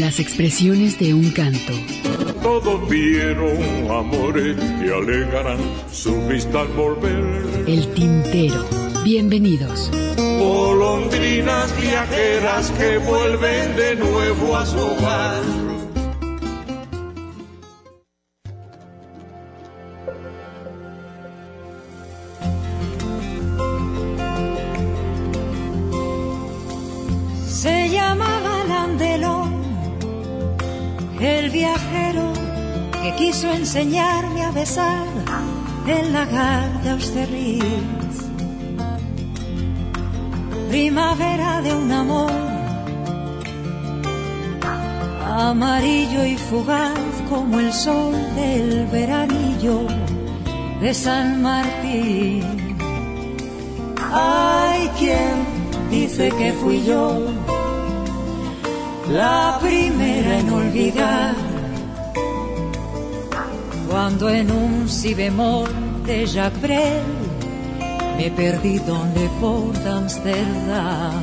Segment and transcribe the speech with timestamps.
[0.00, 1.72] Las expresiones de un canto.
[2.42, 3.56] Todos vieron
[3.88, 5.58] amores y alegarán
[5.92, 7.64] su vista al volver.
[7.68, 8.66] El tintero.
[9.04, 9.92] Bienvenidos.
[10.16, 15.63] Golondrinas viajeras que vuelven de nuevo a su hogar.
[33.74, 35.04] Enseñarme a besar
[35.88, 38.16] el lagar de Austerlitz.
[40.68, 42.30] Primavera de un amor
[45.26, 49.80] amarillo y fugaz como el sol del veranillo
[50.80, 52.44] de San Martín.
[54.12, 55.34] Hay quien
[55.90, 57.18] dice que fui yo
[59.10, 61.43] la primera en olvidar
[63.94, 65.70] cuando en un si bemol
[66.04, 67.04] de Jacques Brel
[68.16, 71.22] me perdí donde por Amsterdam.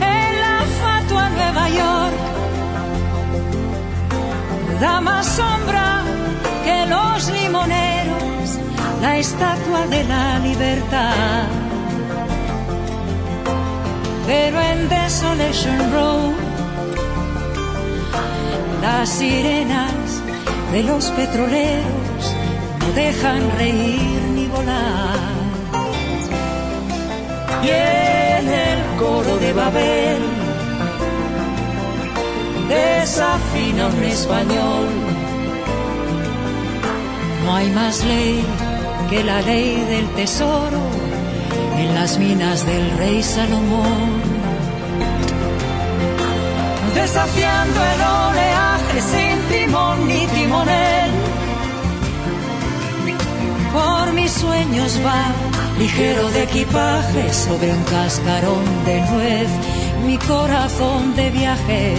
[0.00, 2.18] En la fatua Nueva York
[4.80, 6.04] da más sombra
[6.64, 8.48] que los limoneros
[9.02, 11.48] la estatua de la libertad.
[14.24, 16.34] Pero en Desolation Road
[18.82, 19.99] las sirenas
[20.72, 22.22] de los petroleros
[22.78, 25.18] no dejan reír ni volar.
[27.62, 30.22] Y en el coro de Babel
[32.68, 34.88] desafina un español.
[37.44, 38.44] No hay más ley
[39.10, 40.82] que la ley del tesoro
[41.78, 44.20] en las minas del rey Salomón.
[46.94, 48.59] Desafiando el oleaje
[49.00, 51.10] sin timón ni timonel.
[53.72, 55.24] Por mis sueños va
[55.78, 59.48] ligero de equipaje sobre un cascarón de nuez,
[60.06, 61.94] mi corazón de viaje.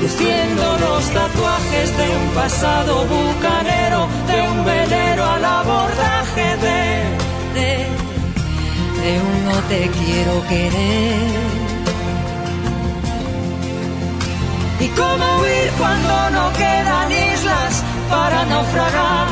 [0.00, 6.80] Luciendo los tatuajes de un pasado bucanero, de un velero al abordaje de,
[7.58, 7.70] de,
[9.02, 11.59] de un no te quiero querer.
[14.96, 19.26] Cómo huir cuando no quedan islas para naufragar?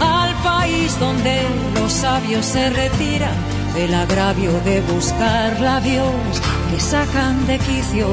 [0.00, 1.42] Al país donde
[1.74, 3.34] los sabios se retiran
[3.74, 8.06] del agravio de buscar labios que sacan de quicio.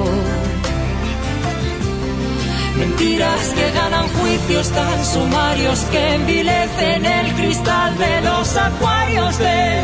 [2.78, 9.82] Mentiras que ganan juicios tan sumarios que envilecen el cristal de los acuarios de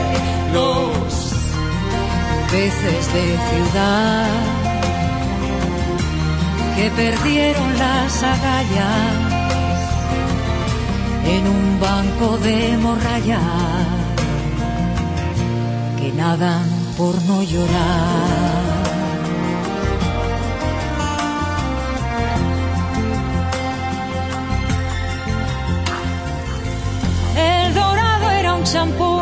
[0.54, 1.34] los
[2.52, 4.63] peces de ciudad
[6.76, 9.34] que perdieron las agallas
[11.26, 13.40] en un banco de morralla
[16.00, 16.68] que nadan
[16.98, 18.64] por no llorar.
[27.38, 29.20] El dorado era un champú,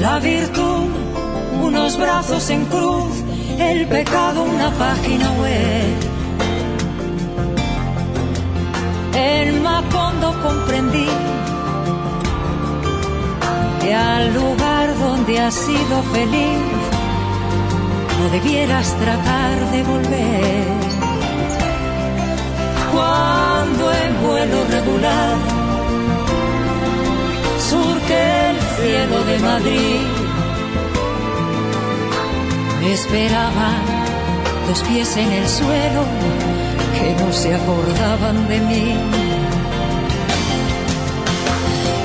[0.00, 1.08] la virtud
[1.62, 3.24] unos brazos en cruz,
[3.60, 5.96] el pecado una página web.
[9.14, 11.08] En Macondo comprendí
[13.80, 16.78] que al lugar donde has sido feliz
[18.18, 20.64] no debieras tratar de volver.
[22.92, 25.36] Cuando en vuelo regular
[27.68, 30.17] surque el cielo de Madrid,
[32.86, 33.82] esperaban
[34.68, 36.04] dos pies en el suelo
[36.94, 38.96] que no se acordaban de mí.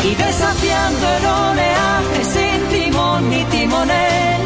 [0.03, 4.41] Y desafiando el oleaje sin timón ni timonel,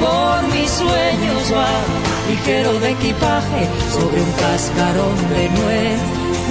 [0.00, 6.00] por mis sueños va ligero de equipaje sobre un cascarón de nuez,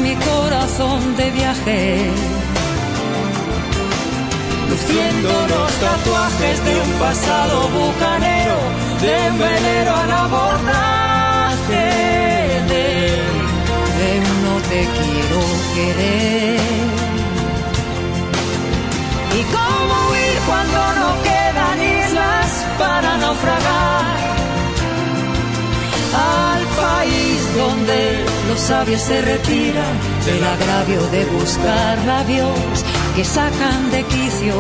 [0.02, 2.41] mi corazón de viaje.
[4.72, 8.58] Luciendo los tatuajes de un pasado bucanero,
[9.02, 10.92] de un velero al abordaje.
[14.72, 15.42] te quiero
[15.76, 16.60] querer.
[19.40, 24.06] Y cómo huir cuando no quedan islas para naufragar
[26.14, 29.94] al país donde los sabios se retiran
[30.26, 32.81] del agravio de buscar labios
[33.16, 34.56] que sacan de quicio.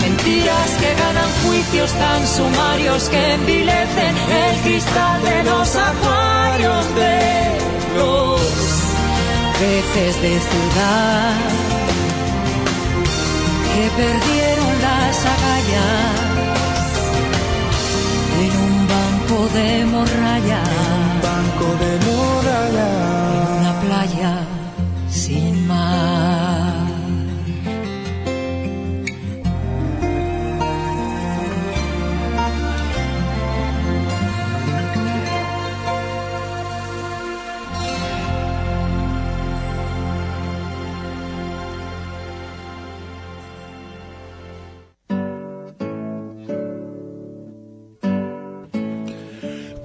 [0.00, 7.58] Mentiras que ganan juicios tan sumarios que envilecen el cristal de los acuarios de
[7.96, 8.40] los
[9.60, 11.34] peces de ciudad
[13.74, 16.28] que perdieron las agallas
[18.42, 20.62] en un banco de morralla.
[21.04, 23.07] Un banco de morralla.
[25.68, 26.47] En una playa sin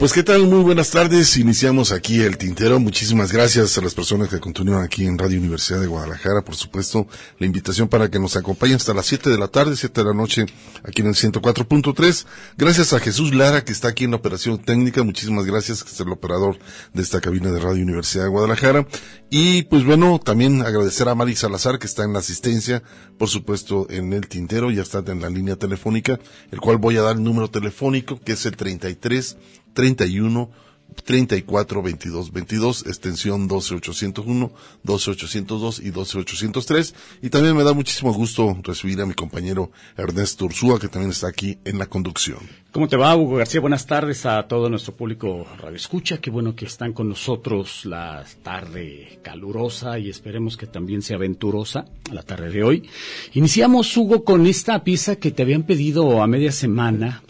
[0.04, 1.38] Pues qué tal, muy buenas tardes.
[1.38, 2.78] Iniciamos aquí el tintero.
[2.78, 6.42] Muchísimas gracias a las personas que continúan aquí en Radio Universidad de Guadalajara.
[6.42, 7.08] Por supuesto,
[7.40, 10.14] la invitación para que nos acompañen hasta las 7 de la tarde, 7 de la
[10.14, 10.46] noche,
[10.84, 12.26] aquí en el 104.3.
[12.58, 15.04] Gracias a Jesús Lara, que está aquí en la operación técnica.
[15.04, 16.60] Muchísimas gracias, que es el operador
[16.94, 18.86] de esta cabina de Radio Universidad de Guadalajara.
[19.30, 22.84] Y pues bueno, también agradecer a Mari Salazar, que está en la asistencia,
[23.18, 24.70] por supuesto, en el tintero.
[24.70, 26.20] Ya está en la línea telefónica,
[26.52, 29.38] el cual voy a dar el número telefónico, que es el 33
[29.74, 30.50] 31
[30.94, 34.52] 34 22 22, extensión 12801,
[34.84, 36.96] 12802 y 12803.
[37.22, 41.28] Y también me da muchísimo gusto recibir a mi compañero Ernesto Ursúa, que también está
[41.28, 42.40] aquí en la conducción.
[42.72, 43.62] ¿Cómo te va, Hugo García?
[43.62, 46.18] Buenas tardes a todo nuestro público Radio Escucha.
[46.18, 51.86] Qué bueno que están con nosotros la tarde calurosa y esperemos que también sea aventurosa
[52.12, 52.90] la tarde de hoy.
[53.34, 57.22] Iniciamos, Hugo, con esta pieza que te habían pedido a media semana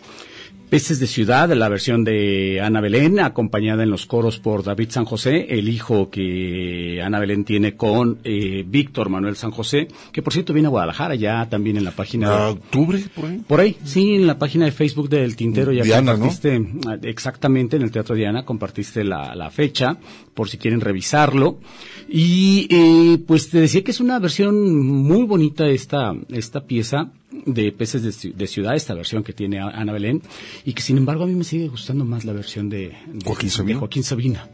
[0.73, 5.05] Peces de Ciudad, la versión de Ana Belén, acompañada en los coros por David San
[5.05, 10.33] José, el hijo que Ana Belén tiene con eh, Víctor Manuel San José, que por
[10.33, 12.47] cierto viene a Guadalajara ya también en la página.
[12.47, 13.37] ¿A octubre, por ahí?
[13.47, 16.93] Por ahí, sí, en la página de Facebook del Tintero ya Diana, compartiste, ¿no?
[17.03, 19.99] exactamente, en el Teatro Diana compartiste la, la fecha,
[20.33, 21.59] por si quieren revisarlo.
[22.09, 27.11] Y eh, pues te decía que es una versión muy bonita esta, esta pieza
[27.45, 30.21] de Peces de, de, Ciudad, esta versión que tiene Ana Belén,
[30.65, 33.49] y que sin embargo a mí me sigue gustando más la versión de, de Joaquín,
[33.49, 33.73] Sabina.
[33.73, 34.49] de Joaquín Sabina.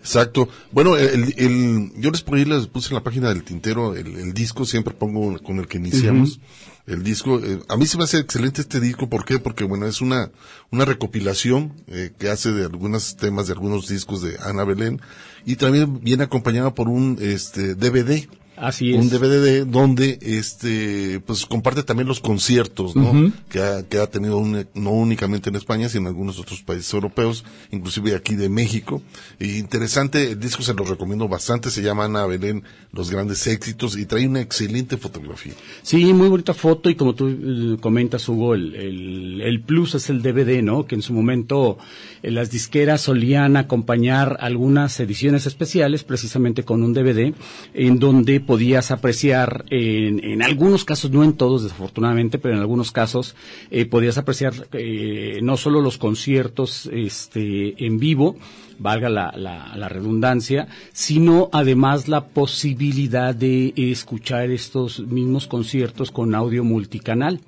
[0.00, 0.48] Exacto.
[0.72, 4.32] Bueno, el, el, yo les, ahí les puse en la página del tintero el, el
[4.34, 6.38] disco, siempre pongo con el que iniciamos.
[6.38, 6.72] Uh -huh.
[6.84, 9.38] El disco, eh, a mí se me hace excelente este disco, ¿por qué?
[9.38, 10.32] Porque bueno, es una,
[10.72, 15.00] una recopilación eh, que hace de algunos temas de algunos discos de Ana Belén
[15.46, 18.26] y también viene acompañada por un este DVD.
[18.62, 19.00] Así es.
[19.00, 23.10] Un DVD donde este pues comparte también los conciertos, ¿no?
[23.10, 23.32] Uh -huh.
[23.48, 26.92] que, ha, que ha tenido un, no únicamente en España, sino en algunos otros países
[26.94, 29.02] europeos, inclusive aquí de México.
[29.40, 32.62] Y interesante, el disco se lo recomiendo bastante, se llama Ana Belén,
[32.92, 35.54] Los Grandes Éxitos, y trae una excelente fotografía.
[35.82, 40.08] Sí, muy bonita foto, y como tú uh, comentas, Hugo, el, el, el, plus es
[40.08, 40.86] el DVD, ¿no?
[40.86, 41.78] Que en su momento
[42.22, 47.34] eh, las disqueras solían acompañar algunas ediciones especiales, precisamente con un DVD,
[47.74, 52.92] en donde podías apreciar, en, en, algunos casos, no en todos desafortunadamente, pero en algunos
[52.92, 53.34] casos
[53.70, 58.36] eh, podías apreciar eh, no solo los conciertos este, en vivo,
[58.78, 66.34] valga la, la, la, redundancia, sino además la posibilidad de escuchar estos mismos conciertos con
[66.34, 67.40] audio multicanal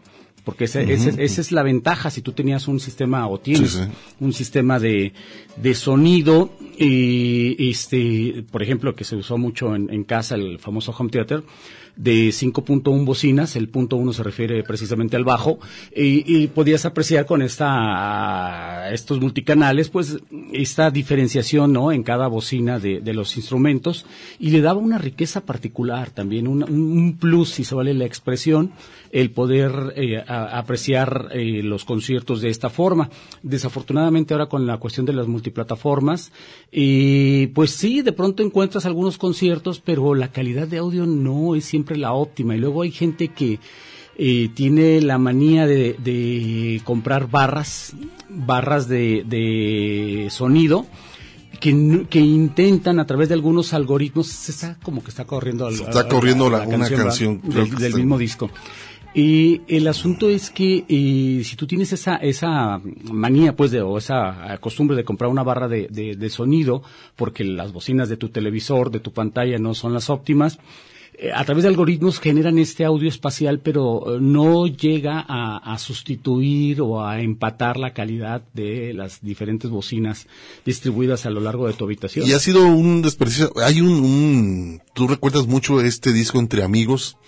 [0.44, 0.90] porque ese, uh -huh.
[0.90, 3.90] ese, esa es la ventaja si tú tenías un sistema o tienes sí, sí.
[4.20, 5.12] un sistema de,
[5.56, 10.94] de sonido eh, este por ejemplo que se usó mucho en, en casa el famoso
[10.96, 11.42] home theater
[11.96, 15.58] de 5.1 bocinas, el punto 1 se refiere precisamente al bajo,
[15.94, 20.18] y, y, podías apreciar con esta, estos multicanales, pues,
[20.52, 21.92] esta diferenciación, ¿no?
[21.92, 24.06] En cada bocina de, de los instrumentos,
[24.40, 28.72] y le daba una riqueza particular también, un, un plus, si se vale la expresión,
[29.14, 33.10] el poder eh, a, apreciar eh, los conciertos de esta forma.
[33.44, 36.32] Desafortunadamente ahora con la cuestión de las multiplataformas,
[36.72, 41.64] eh, pues sí, de pronto encuentras algunos conciertos, pero la calidad de audio no es
[41.64, 42.56] siempre la óptima.
[42.56, 43.60] Y luego hay gente que
[44.18, 47.92] eh, tiene la manía de, de comprar barras,
[48.28, 50.86] barras de, de sonido,
[51.60, 56.08] que, que, intentan a través de algunos algoritmos, se está como que está corriendo, está
[56.08, 58.50] corriendo la, la, la, una canción, canción del, del mismo disco
[59.14, 63.96] Y el asunto es que eh, si tú tienes esa, esa manía, pues, de, o
[63.96, 66.82] esa costumbre de comprar una barra de, de sonido,
[67.14, 70.60] porque las bocinas de tu televisor, de tu pantalla no son las óptimas, eh,
[71.32, 77.04] a través de algoritmos generan este audio espacial, pero eh, no llega a, sustituir o
[77.04, 80.26] a empatar la calidad de las diferentes bocinas
[80.64, 82.26] distribuidas a lo largo de tu habitación.
[82.26, 83.52] Y ha sido un desperdicio.
[83.62, 87.18] Hay un, tú recuerdas mucho este disco entre amigos,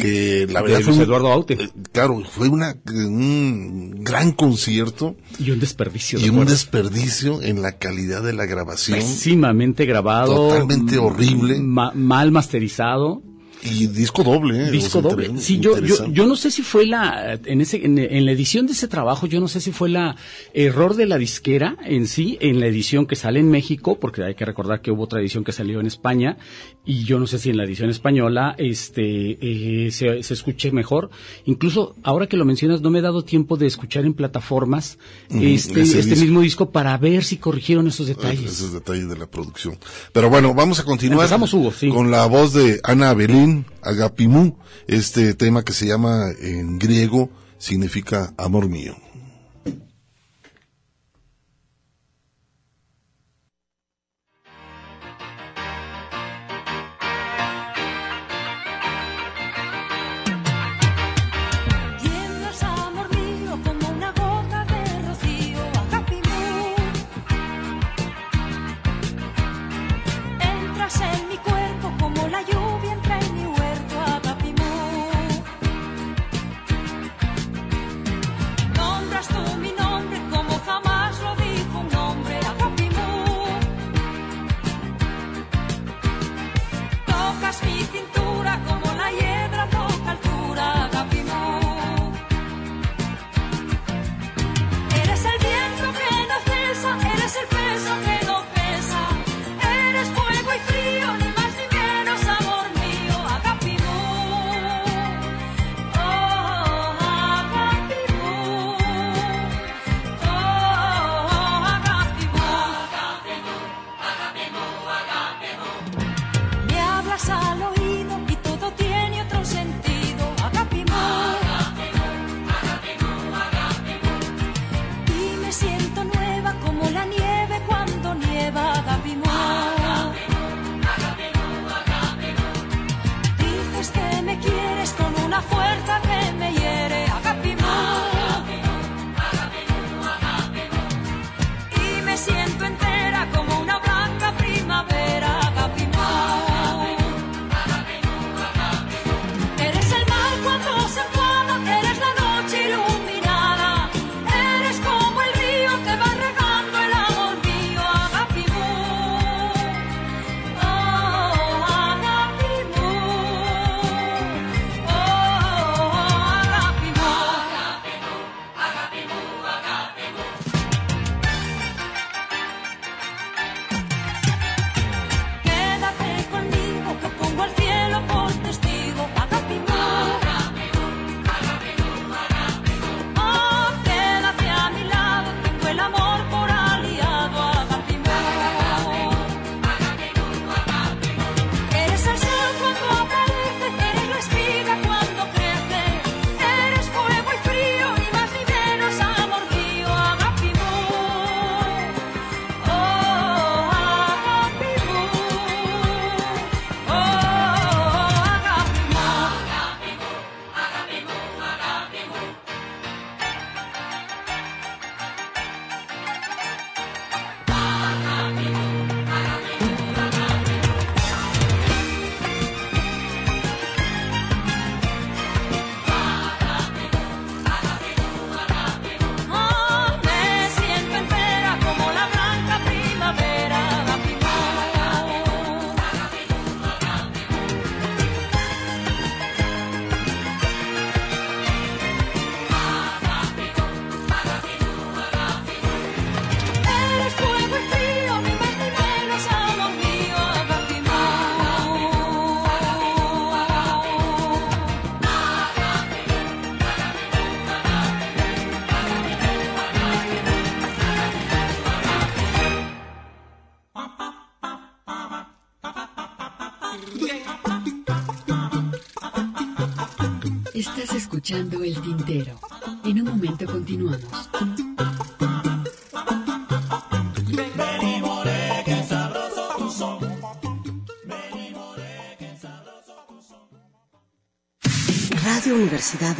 [0.00, 1.54] que la verdad fue Eduardo Aute.
[1.54, 5.16] Eh, claro, fue una, un gran concierto.
[5.38, 6.18] Y un desperdicio.
[6.20, 8.98] Y un desperdicio en la calidad de la grabación.
[8.98, 10.48] Pésimamente grabado.
[10.48, 11.58] Totalmente horrible.
[11.60, 13.19] mal masterizado.
[13.62, 14.70] Y disco doble, ¿eh?
[14.70, 15.38] Disco doble.
[15.38, 18.72] Sí, yo, yo, yo no sé si fue la, en ese, en, la edición de
[18.72, 20.16] ese trabajo, yo no sé si fue la
[20.54, 24.34] error de la disquera en sí, en la edición que sale en México, porque hay
[24.34, 26.38] que recordar que hubo otra edición que salió en España,
[26.84, 31.10] y yo no sé si en la edición española, este, eh, se, se escuche mejor.
[31.44, 35.82] Incluso, ahora que lo mencionas, no me he dado tiempo de escuchar en plataformas, este,
[35.82, 38.50] este mismo disco para ver si corrigieron esos detalles.
[38.52, 39.76] Esos detalles de la producción.
[40.12, 41.28] Pero bueno, vamos a continuar.
[41.52, 41.88] Hugo, sí.
[41.88, 44.56] Con la voz de Ana Belín Agapimu,
[44.86, 48.96] este tema que se llama en griego significa amor mío.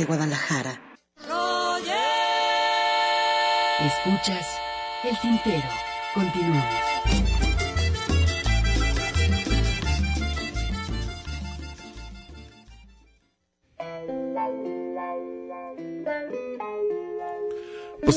[0.00, 0.80] De Guadalajara.
[3.84, 4.46] Escuchas
[5.04, 5.79] El Tintero.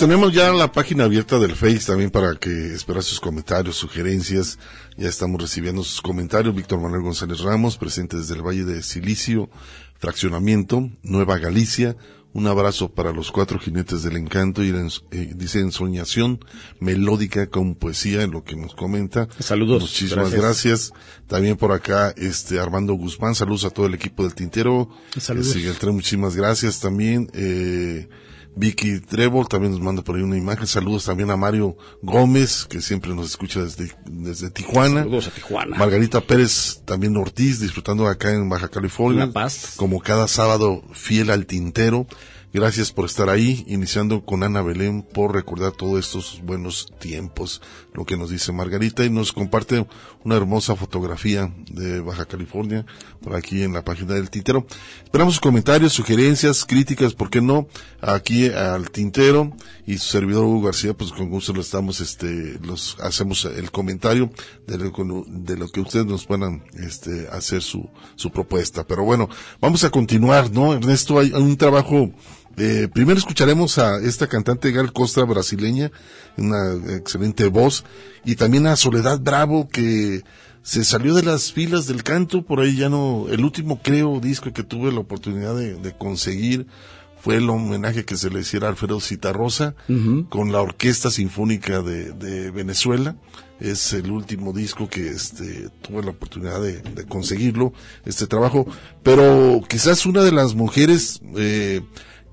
[0.03, 4.59] Tenemos ya la página abierta del Face también para que esperar sus comentarios, sugerencias.
[4.97, 6.53] Ya estamos recibiendo sus comentarios.
[6.53, 9.49] Víctor Manuel González Ramos, presente desde el Valle de Silicio,
[9.99, 11.95] Fraccionamiento, Nueva Galicia.
[12.33, 14.71] Un abrazo para los cuatro jinetes del encanto y
[15.11, 16.43] eh, dice ensoñación
[16.81, 19.29] melódica con poesía en lo que nos comenta.
[19.39, 19.83] Saludos.
[19.83, 20.91] Muchísimas gracias.
[21.27, 24.89] También por acá, este Armando Guzmán, saludos a todo el equipo del Tintero.
[25.17, 25.55] Saludos.
[25.55, 27.29] Eh, muchísimas gracias también.
[27.33, 28.09] Eh,
[28.55, 30.67] Vicky Trevor también nos manda por ahí una imagen.
[30.67, 35.01] Saludos también a Mario Gómez, que siempre nos escucha desde, desde Tijuana.
[35.01, 35.77] Saludos a Tijuana.
[35.77, 39.25] Margarita Pérez, también Ortiz, disfrutando acá en Baja California.
[39.25, 39.73] La Paz.
[39.75, 42.07] Como cada sábado, fiel al tintero.
[42.53, 47.63] Gracias por estar ahí, iniciando con Ana Belén por recordar todos estos buenos tiempos,
[47.95, 49.87] lo que nos dice Margarita y nos comparte
[50.23, 52.85] una hermosa fotografía de Baja California
[53.23, 54.67] por aquí en la página del Tintero.
[55.03, 57.67] Esperamos comentarios, sugerencias, críticas, ¿por qué no?
[58.01, 59.51] Aquí al Tintero
[59.87, 64.29] y su servidor Hugo García, pues con gusto lo estamos, este, los hacemos el comentario
[64.67, 64.91] de lo,
[65.27, 68.85] de lo que ustedes nos puedan, este, hacer su, su propuesta.
[68.85, 69.27] Pero bueno,
[69.59, 70.75] vamos a continuar, ¿no?
[70.75, 72.11] Ernesto, hay un trabajo
[72.57, 75.91] eh, primero escucharemos a esta cantante Gal Costa brasileña,
[76.37, 77.83] una excelente voz,
[78.25, 80.23] y también a Soledad Bravo que
[80.61, 84.53] se salió de las filas del canto, por ahí ya no, el último creo disco
[84.53, 86.67] que tuve la oportunidad de, conseguir
[87.19, 89.75] fue el homenaje que se le hiciera a Alfredo Citarrosa
[90.29, 93.15] con la Orquesta Sinfónica de, Venezuela.
[93.59, 97.71] Es el último disco que este, tuve la oportunidad de, de conseguirlo,
[98.03, 98.67] este trabajo.
[99.03, 101.81] Pero quizás una de las mujeres eh,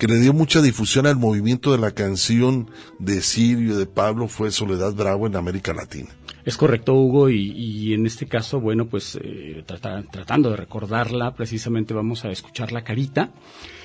[0.00, 4.50] que le dio mucha difusión al movimiento de la canción de Sirio, de Pablo, fue
[4.50, 6.08] Soledad Bravo en América Latina.
[6.46, 12.24] Es correcto, Hugo, y, en este caso, bueno, pues eh, tratando de recordarla, precisamente vamos
[12.24, 13.30] a escuchar la carita.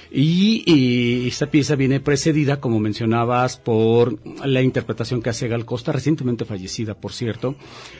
[0.09, 6.45] Y, esta pieza viene precedida, como mencionabas, por la interpretación que hace Gal Costa, recientemente
[6.45, 7.55] fallecida, por cierto,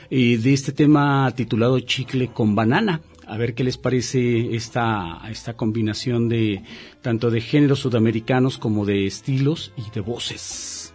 [0.10, 5.55] y de este tema titulado Chicle con Banana a ver qué les parece esta, esta
[5.55, 6.63] combinación de
[7.01, 10.93] tanto de géneros sudamericanos como de estilos y de voces.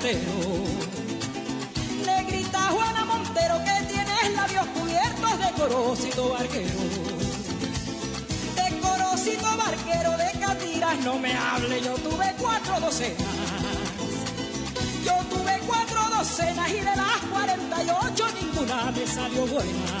[0.00, 0.64] Montero.
[2.06, 6.80] Negrita Juana Montero que tienes labios cubiertos de corocito barquero.
[8.56, 13.18] De corocito barquero de Catiras no me hable, yo tuve cuatro docenas.
[15.04, 19.96] Yo tuve cuatro docenas y de las 48 ninguna me salió buena.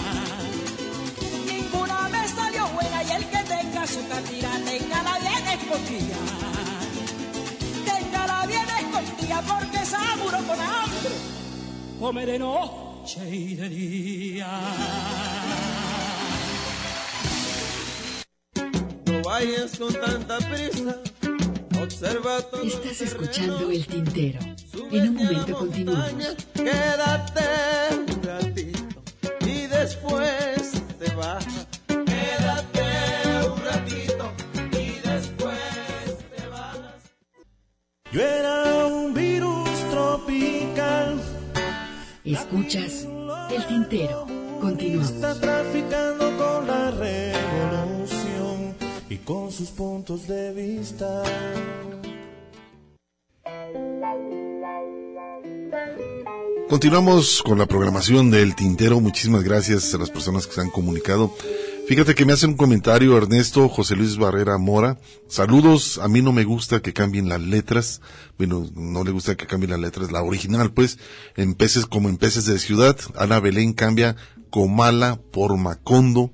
[1.44, 6.49] Ninguna me salió buena y el que tenga su catira, téngala bien escondida.
[9.30, 11.10] Escondida porque seguro con hambre
[11.98, 14.60] come de noche y de día.
[19.06, 20.96] No vayas con tanta prisa.
[21.80, 24.40] Observa todo Estás escuchando el tintero.
[24.90, 26.36] En un momento continuamos.
[42.70, 43.08] Escuchas
[43.50, 44.26] el tintero.
[44.60, 45.10] Continuamos.
[45.10, 48.76] Está traficando con la revolución
[49.08, 51.24] y con sus puntos de vista.
[56.68, 59.00] Continuamos con la programación del Tintero.
[59.00, 61.34] Muchísimas gracias a las personas que se han comunicado.
[61.90, 65.00] Fíjate que me hace un comentario Ernesto José Luis Barrera Mora.
[65.26, 68.00] Saludos, a mí no me gusta que cambien las letras.
[68.38, 70.12] Bueno, no le gusta que cambien las letras.
[70.12, 71.00] La original, pues,
[71.34, 72.96] en peces como en peces de ciudad.
[73.18, 74.14] Ana Belén cambia
[74.50, 76.30] Comala por Macondo.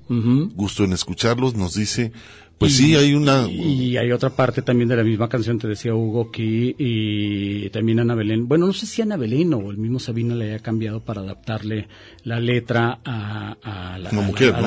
[0.53, 2.11] Gusto en escucharlos, nos dice.
[2.57, 3.47] Pues sí, hay una...
[3.49, 7.99] Y hay otra parte también de la misma canción, te decía Hugo, que y también
[7.99, 11.01] Ana Belén, bueno, no sé si Ana Belén o el mismo Sabina le haya cambiado
[11.01, 11.87] para adaptarle
[12.23, 14.11] la letra a, a la,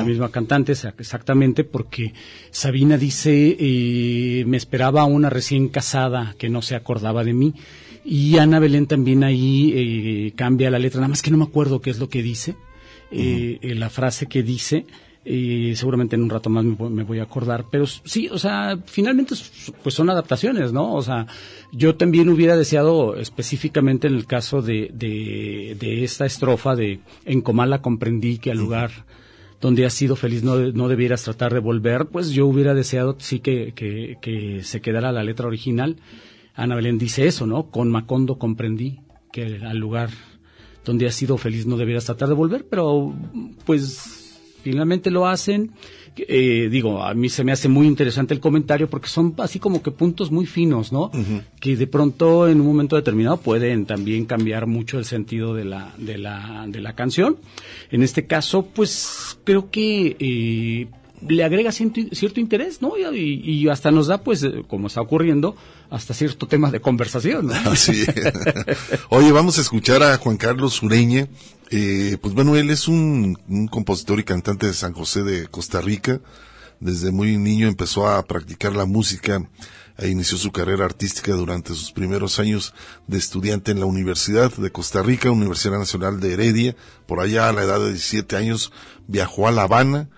[0.05, 2.13] misma cantante, exa- exactamente, porque
[2.49, 7.53] Sabina dice, eh, me esperaba una recién casada que no se acordaba de mí.
[8.05, 11.81] Y Ana Belén también ahí eh, cambia la letra, nada más que no me acuerdo
[11.81, 12.55] qué es lo que dice,
[13.11, 14.85] eh, eh, la frase que dice,
[15.23, 19.35] eh, seguramente en un rato más me, voy- a acordar, pero sí, o sea, finalmente
[19.83, 20.93] pues son adaptaciones, ¿no?
[20.95, 21.27] O sea,
[21.71, 27.41] yo también hubiera deseado específicamente en el caso de, de, de esta estrofa de En
[27.41, 28.89] Comala comprendí que al lugar
[29.61, 33.39] donde has sido feliz no, no debieras tratar de volver, pues yo hubiera deseado sí
[33.41, 35.97] que, que, que se quedara la letra original.
[36.55, 37.69] Ana Belén dice eso, ¿no?
[37.69, 40.09] Con Macondo comprendí que al lugar
[40.83, 43.13] donde has sido feliz no debieras tratar de volver, pero
[43.67, 44.20] pues
[44.61, 45.71] finalmente lo hacen.
[46.17, 49.81] Eh, digo, a mí se me hace muy interesante el comentario porque son así como
[49.81, 51.09] que puntos muy finos, ¿no?
[51.59, 55.93] Que de pronto en un momento determinado pueden también cambiar mucho el sentido de la,
[55.97, 57.37] de la, de la canción.
[57.91, 60.87] En este caso, pues creo que eh,
[61.27, 62.93] le agrega cierto, interés, ¿no?
[62.97, 65.55] Y, y, hasta nos da, pues, eh, como está ocurriendo,
[65.89, 67.53] hasta cierto tema de conversación, ¿no?
[67.71, 68.05] Así.
[69.09, 71.27] Oye, vamos a escuchar a Juan Carlos Ureña.
[71.69, 75.81] Eh, pues bueno, él es un, un compositor y cantante de San José de Costa
[75.81, 76.19] Rica.
[76.79, 79.47] Desde muy niño empezó a practicar la música
[79.97, 82.73] e inició su carrera artística durante sus primeros años
[83.07, 86.75] de estudiante en la Universidad de Costa Rica, Universidad Nacional de Heredia.
[87.05, 88.71] Por allá a la edad de 17 años
[89.07, 90.09] viajó a La Habana,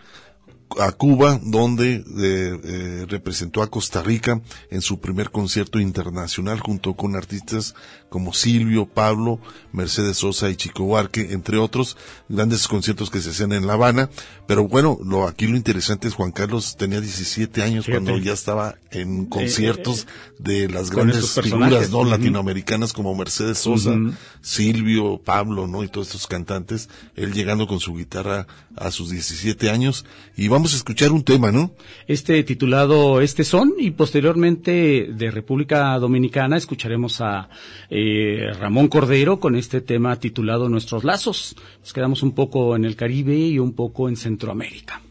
[0.79, 6.93] a Cuba, donde eh, eh, representó a Costa Rica en su primer concierto internacional junto
[6.95, 7.75] con artistas
[8.09, 9.39] como Silvio, Pablo,
[9.71, 11.97] Mercedes Sosa y Chico Huarque, entre otros.
[12.29, 14.09] Grandes conciertos que se hacían en La Habana.
[14.45, 18.75] Pero bueno, lo, aquí lo interesante es Juan Carlos tenía 17 años cuando ya estaba
[18.91, 20.05] en conciertos
[20.38, 23.95] de las grandes figuras no latinoamericanas como Mercedes Sosa,
[24.41, 25.83] Silvio, Pablo, ¿no?
[25.83, 30.05] Y todos estos cantantes, él llegando con su guitarra a sus 17 años.
[30.36, 31.71] Y vamos a escuchar un tema, ¿no?
[32.08, 37.49] Este titulado Este son y posteriormente de República Dominicana escucharemos a
[37.89, 41.58] eh, Ramón Cordero con este tema titulado Nuestros Lazos.
[41.82, 45.02] Nos quedamos un poco en el Caribe y un poco en Centroamérica.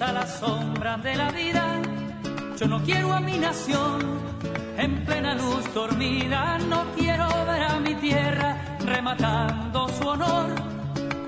[0.00, 1.80] A la sombra de la vida.
[2.58, 4.20] Yo no quiero a mi nación
[4.76, 6.58] en plena luz dormida.
[6.58, 10.54] No quiero ver a mi tierra rematando su honor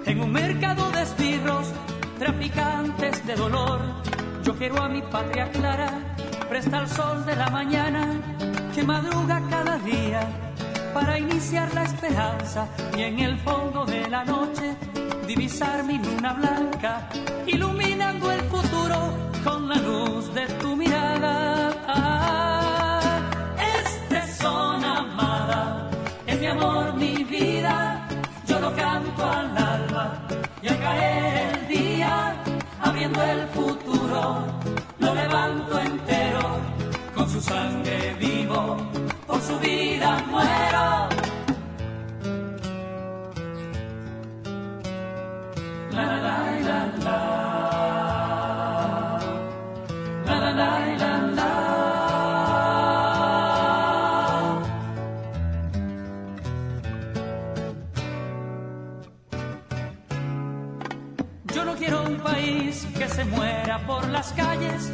[0.05, 1.69] en un mercado de espirros,
[2.19, 3.81] traficantes de dolor.
[4.43, 5.91] Yo quiero a mi patria clara,
[6.49, 8.07] presta al sol de la mañana
[8.75, 10.29] que madruga cada día
[10.93, 14.77] para iniciar la esperanza y en el fondo de la noche
[15.27, 17.09] divisar mi luna blanca,
[17.47, 18.99] iluminando el futuro
[19.45, 21.35] con la luz de tu mirada.
[23.79, 25.91] este son amada,
[26.27, 28.07] es mi amor, mi vida,
[28.47, 30.19] yo lo canto al alba
[30.63, 32.37] y al caer el día,
[32.81, 34.45] abriendo el futuro,
[34.99, 36.43] lo levanto entero,
[37.15, 38.77] con su sangre vivo,
[39.27, 41.22] por su vida muero.
[45.93, 45.99] Yo
[61.67, 64.91] no quiero un país que se muera por las calles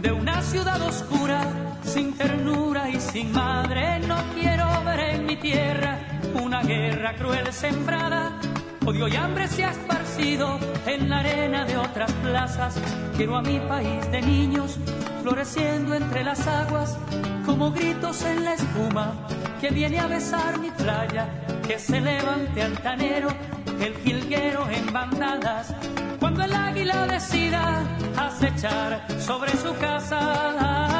[0.00, 1.42] de una ciudad oscura,
[1.82, 3.98] sin ternura y sin madre.
[4.06, 5.98] No quiero ver en mi tierra
[6.40, 8.38] una guerra cruel sembrada
[8.86, 12.80] Odio y hambre se ha esparcido en la arena de otras plazas.
[13.16, 14.78] Quiero a mi país de niños
[15.22, 16.96] floreciendo entre las aguas,
[17.44, 19.12] como gritos en la espuma
[19.60, 21.26] que viene a besar mi playa.
[21.66, 23.28] Que se levante altanero
[23.80, 25.74] el jilguero en bandadas
[26.20, 27.82] cuando el águila decida
[28.16, 30.95] acechar sobre su casa.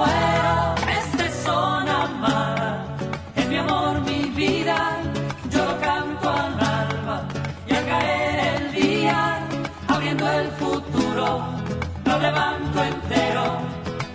[0.00, 0.74] Vida muero.
[1.00, 2.96] Este son amada,
[3.36, 5.02] es mi amor, mi vida,
[5.50, 7.28] yo lo canto al alba
[7.66, 9.48] y al caer el día,
[9.88, 11.26] abriendo el futuro,
[12.04, 13.58] lo levanto entero,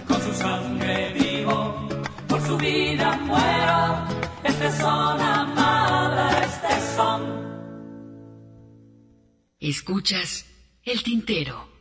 [0.08, 1.88] con su sangre vivo,
[2.28, 4.08] por su vida muero.
[4.44, 7.46] Este son amada, este son
[9.60, 10.46] Escuchas
[10.84, 11.75] el tintero.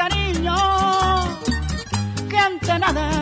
[0.00, 0.56] Cariño,
[2.30, 3.19] que ante nada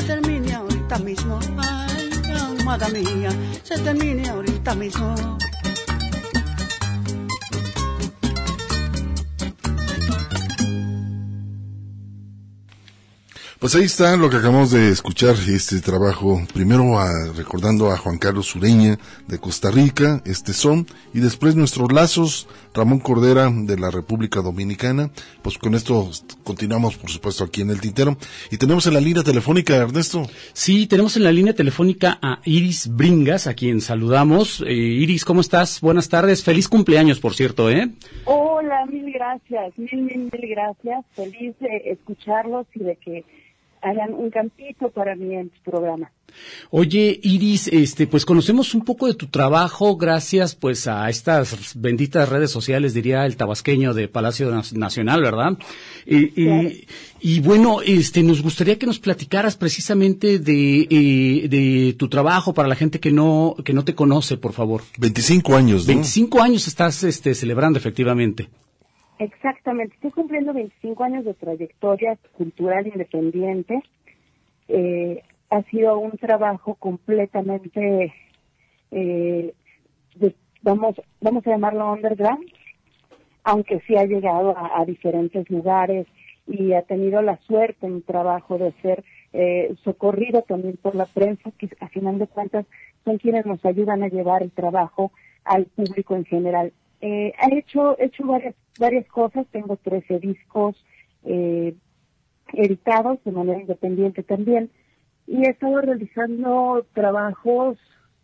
[0.00, 1.38] se termine ahorita mismo.
[1.58, 2.10] Ay,
[2.60, 3.30] amada mía,
[3.62, 5.14] se termine ahorita mismo.
[13.58, 18.16] Pues ahí está lo que acabamos de escuchar, este trabajo, primero a- recordando a Juan
[18.16, 18.98] Carlos Ureña
[19.28, 25.10] de Costa Rica, este son, y después nuestros lazos, Ramón Cordera de la República Dominicana,
[25.42, 26.10] pues con esto
[26.44, 28.16] continuamos por supuesto aquí en el tintero,
[28.50, 30.22] y tenemos en la línea telefónica, Ernesto.
[30.52, 34.62] Sí, tenemos en la línea telefónica a Iris Bringas, a quien saludamos.
[34.66, 35.80] Eh, Iris, ¿cómo estás?
[35.80, 36.44] Buenas tardes.
[36.44, 37.90] Feliz cumpleaños, por cierto, ¿eh?
[38.24, 41.04] Hola, mil gracias, mil, mil, mil gracias.
[41.14, 43.24] Feliz de escucharlos y de que
[43.82, 46.10] hagan un campito para mí en tu programa.
[46.70, 52.28] Oye, Iris, este, pues conocemos un poco de tu trabajo gracias, pues, a estas benditas
[52.28, 55.58] redes sociales, diría el tabasqueño de Palacio Nacional, ¿verdad?
[56.06, 56.86] Y, y-
[57.22, 62.68] y bueno, este, nos gustaría que nos platicaras precisamente de, eh, de tu trabajo para
[62.68, 64.82] la gente que no, que no te conoce, por favor.
[64.98, 65.94] 25 años, ¿no?
[65.94, 68.48] 25 años estás, este, celebrando, efectivamente.
[69.20, 73.82] Exactamente, estoy cumpliendo 25 años de trayectoria cultural independiente.
[74.66, 78.14] Eh, ha sido un trabajo completamente,
[78.90, 79.52] eh,
[80.14, 82.46] de- vamos, vamos a llamarlo underground,
[83.44, 86.06] aunque sí ha llegado a, diferentes lugares
[86.46, 89.04] y ha tenido la suerte en mi trabajo de ser
[89.34, 92.64] eh, socorrido también por la prensa, que a final de cuentas
[93.04, 95.12] son quienes nos ayudan a llevar el trabajo
[95.44, 96.72] al público en general.
[97.00, 100.76] Eh, he hecho, he hecho varias, varias cosas, tengo 13 discos
[101.24, 101.74] eh,
[102.52, 104.70] editados de manera independiente también.
[105.26, 107.78] Y he estado realizando trabajos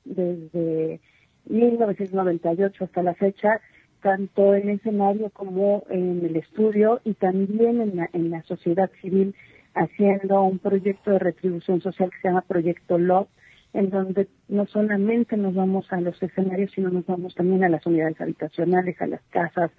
[0.05, 1.01] desde
[1.47, 3.61] 1998 hasta la fecha,
[4.03, 9.35] tanto en escenario como en el estudio y también en la, en la sociedad civil,
[9.75, 13.29] haciendo un proyecto de retribución social que se llama Proyecto Love,
[13.77, 17.85] en donde no solamente nos vamos a los escenarios, sino nos vamos también a las
[17.85, 19.71] unidades habitacionales, a las casas,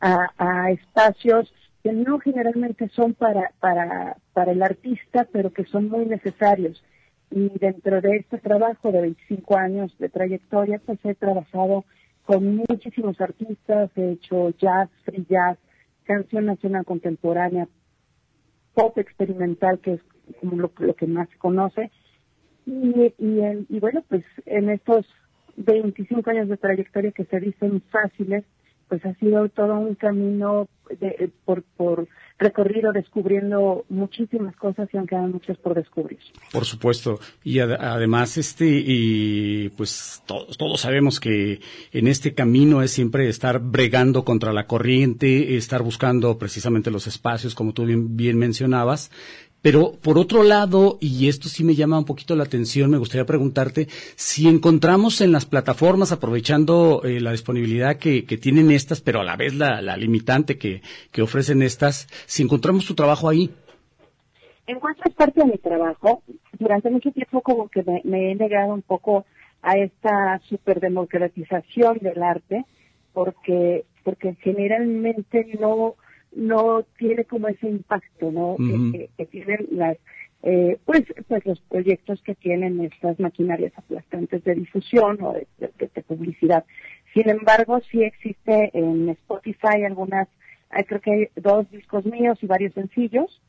[0.00, 6.04] a, espacios que no generalmente son para, para, para el artista, pero que son muy
[6.04, 6.84] necesarios.
[7.30, 11.86] Y dentro de este trabajo de 25 años de trayectoria, pues he trabajado
[12.24, 15.56] con muchísimos artistas, he hecho jazz, free jazz,
[16.04, 17.66] canción nacional contemporánea,
[18.74, 20.00] pop experimental, que es
[20.38, 21.90] como lo, lo que más se conoce.
[22.68, 25.06] Y, y, en- y bueno, pues en estos
[25.56, 28.44] 25 años de trayectoria que se dicen fáciles,
[28.88, 30.68] pues ha sido todo un camino
[31.00, 32.08] de- por, por
[32.38, 36.18] recorrido descubriendo muchísimas cosas y aún quedan muchas por descubrir.
[36.52, 37.18] Por supuesto.
[37.44, 41.60] Y ad- además, este, y pues todos, todos sabemos que
[41.92, 47.54] en este camino es siempre estar bregando contra la corriente, estar buscando precisamente los espacios,
[47.54, 49.10] como tú bien mencionabas.
[49.60, 53.26] Pero por otro lado, y esto sí me llama un poquito la atención, me gustaría
[53.26, 59.20] preguntarte si encontramos en las plataformas, aprovechando eh, la disponibilidad que, que tienen estas, pero
[59.20, 63.50] a la vez la, la limitante que, que ofrecen estas, si encontramos tu trabajo ahí.
[64.66, 66.22] Encuentro parte de mi trabajo.
[66.58, 69.24] Durante mucho tiempo como que me, me he negado un poco
[69.62, 72.64] a esta superdemocratización del arte,
[73.12, 75.96] porque porque generalmente no
[76.38, 78.56] no tiene como ese impacto, ¿no?
[78.92, 79.96] Que, que tienen las
[80.44, 85.90] eh, pues pues los proyectos que tienen estas maquinarias aplastantes de difusión o de, de-
[85.94, 86.64] de publicidad.
[87.12, 90.28] Sin embargo, sí existe en Spotify algunas,
[90.70, 93.42] hay creo que hay dos discos míos y varios sencillos.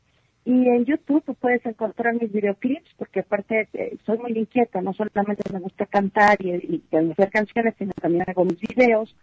[0.44, 4.92] Y en YouTube tú puedes encontrar mis videoclips, porque aparte eh, soy muy inquieta, no
[4.94, 9.14] solamente me gusta cantar y, y- y hacer canciones, sino también hago mis videos.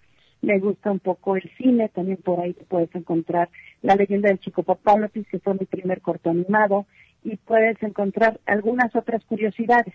[0.42, 3.50] Me gusta un poco el cine, también por ahí te puedes encontrar
[3.82, 6.86] La leyenda del chico Papalopis, que fue mi primer corto animado,
[7.24, 9.94] y puedes encontrar algunas otras curiosidades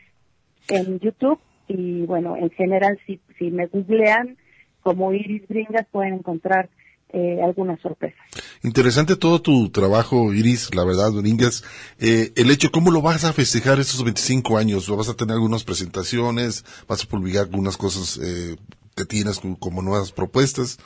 [0.69, 1.39] en YouTube.
[1.69, 4.37] Y bueno, en general, si, si me googlean
[4.83, 6.69] como Iris Bringas, pueden encontrar
[7.15, 8.19] eh, algunas sorpresas.
[8.63, 11.63] Interesante todo tu trabajo, Iris, la verdad, Domínguez.
[11.99, 14.89] Eh, el hecho, ¿cómo lo vas a festejar estos 25 años?
[14.89, 16.65] ¿Vas a tener algunas presentaciones?
[16.89, 18.57] ¿Vas a publicar algunas cosas eh,
[18.97, 20.79] que tienes como, nuevas propuestas?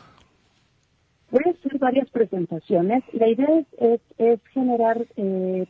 [1.31, 3.03] Voy a hacer varias presentaciones.
[3.13, 3.49] La idea
[3.79, 5.67] es, es, generar eh,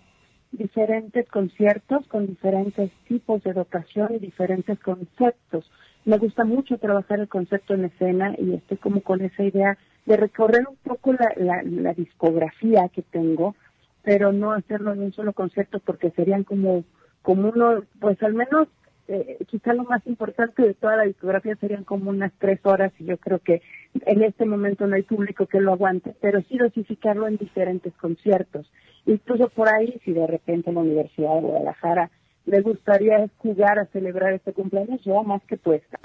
[0.52, 5.70] diferentes conciertos con diferentes tipos de dotación y diferentes conceptos.
[6.04, 10.16] Me gusta mucho trabajar el concepto en escena y estoy como con esa idea de
[10.16, 13.56] recorrer un poco la, la, discografía que tengo,
[14.04, 16.84] pero no hacerlo en un solo concepto porque serían como,
[17.22, 18.68] como uno, pues al menos
[19.08, 23.04] eh, quizá lo más importante de toda la discografía serían como unas tres horas y
[23.04, 23.62] yo creo que
[24.04, 28.70] en este momento no hay público que lo aguante, pero sí dosificarlo en diferentes conciertos.
[29.06, 32.10] Incluso por ahí, si de repente la Universidad de Guadalajara
[32.46, 35.98] le gustaría jugar a celebrar este cumpleaños, yo más que puesta.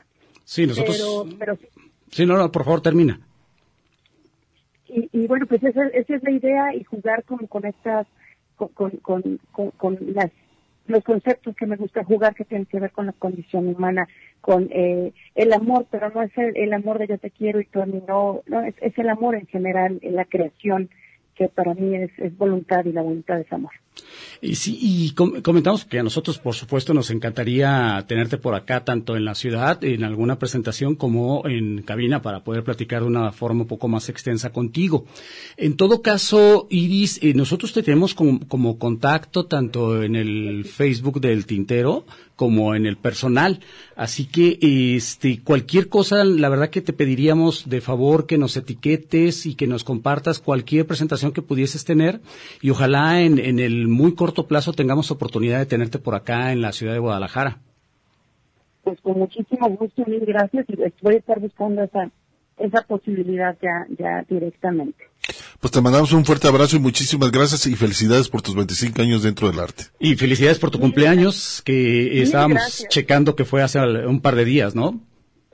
[0.44, 1.28] Sí, nosotros...
[1.40, 1.58] Pero,
[2.10, 3.20] sí, no, no, por favor, termina.
[4.94, 8.06] Y, bueno, pues esa, esa, es la idea y jugar como con estas,
[8.58, 9.40] con, con,
[9.78, 10.30] con, las
[10.88, 14.08] los conceptos que me gusta jugar que tienen que ver con la condición humana,
[14.42, 17.82] con eh, el amor, pero no es el, amor de yo te quiero y tú
[17.82, 20.90] a mí no, no es, es el amor en general, en la creación,
[21.36, 23.72] que para mí es, voluntad y la voluntad es amor.
[24.42, 29.16] Y sí, y comentamos que a nosotros, por supuesto, nos encantaría tenerte por acá, tanto
[29.16, 33.62] en la ciudad, en alguna presentación, como en cabina, para poder platicar de una forma
[33.62, 35.06] un poco más extensa contigo.
[35.58, 41.46] En todo caso, Iris, eh, nosotros te tenemos como, contacto tanto en el Facebook del
[41.46, 42.06] Tintero
[42.42, 43.60] como en el personal.
[43.96, 44.58] Así que
[44.96, 49.68] este cualquier cosa, la verdad que te pediríamos de favor que nos etiquetes y que
[49.68, 52.20] nos compartas cualquier presentación que pudieses tener
[52.60, 56.62] y ojalá en, en el muy corto plazo tengamos oportunidad de tenerte por acá en
[56.62, 57.60] la ciudad de Guadalajara.
[58.82, 62.10] Pues con muchísimo gusto, mil gracias y voy a estar buscando esa,
[62.58, 65.04] esa posibilidad ya, ya directamente.
[65.62, 69.22] Pues te mandamos un fuerte abrazo y muchísimas gracias y felicidades por tus 25 años
[69.22, 69.86] dentro del arte.
[70.00, 74.74] Y felicidades por tu cumpleaños, que estábamos checando que fue hace un par de días,
[74.74, 75.00] ¿no?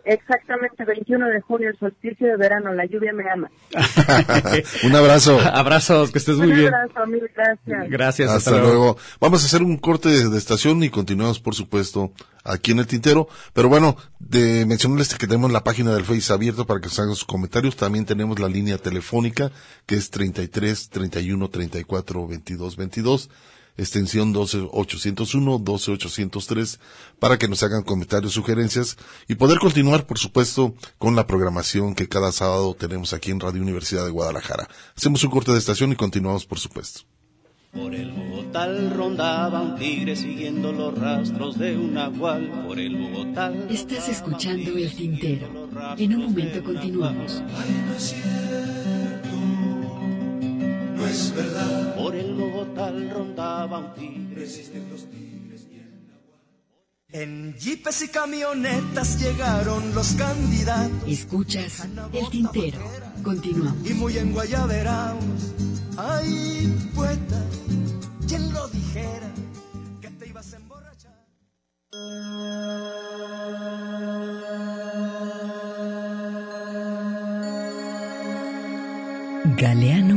[0.08, 3.52] Exactamente, 21 de junio, el solsticio de verano, la lluvia me ama.
[4.86, 5.38] un abrazo.
[5.38, 6.70] Abrazos, que estés muy bien.
[6.70, 7.90] Un abrazo, mil gracias.
[7.90, 8.96] Gracias, hasta, luego.
[9.20, 12.14] Vamos a hacer un corte de, estación y continuamos, por supuesto,
[12.46, 13.28] aquí en el tintero.
[13.52, 17.14] Pero bueno, de mencionarles que tenemos la página del Face abierto para que se hagan
[17.14, 17.76] sus comentarios.
[17.76, 19.52] También tenemos la línea telefónica,
[19.86, 23.30] que es 33 31 34 22 22
[23.78, 26.80] extensión 12801, 12803,
[27.20, 28.98] para que nos hagan comentarios, sugerencias
[29.28, 33.62] y poder continuar, por supuesto, con la programación que cada sábado tenemos aquí en Radio
[33.62, 34.68] Universidad de Guadalajara.
[34.96, 37.02] Hacemos un corte de estación y continuamos, por supuesto.
[37.74, 38.66] Por el Bogotá
[38.96, 42.64] rondaba un tigre siguiendo los rastros de un nahual.
[42.66, 43.54] Por el Bogotá.
[43.70, 45.70] Estás escuchando el tintero.
[45.98, 49.07] En un momento continuamos no
[51.06, 51.96] es verdad.
[51.96, 54.42] Por el Bogotá rondaba un tigre.
[54.42, 55.68] los tigres
[57.10, 61.08] En jeepes y camionetas llegaron los candidatos.
[61.08, 62.80] Escuchas el tintero.
[63.24, 63.90] Continuamos.
[63.90, 65.54] Y muy en Guayaberaos.
[65.98, 67.44] Ay, poeta,
[68.28, 69.32] quien lo dijera
[70.00, 71.18] que te ibas a emborrachar.
[79.58, 80.17] Galeano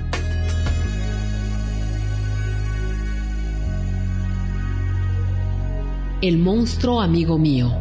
[6.21, 7.71] El monstruo amigo mío.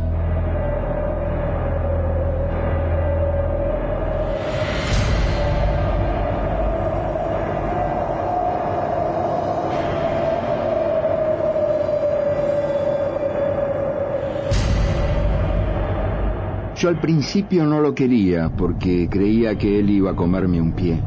[16.77, 20.99] Yo al principio no lo quería porque creía que él iba a comerme un pie.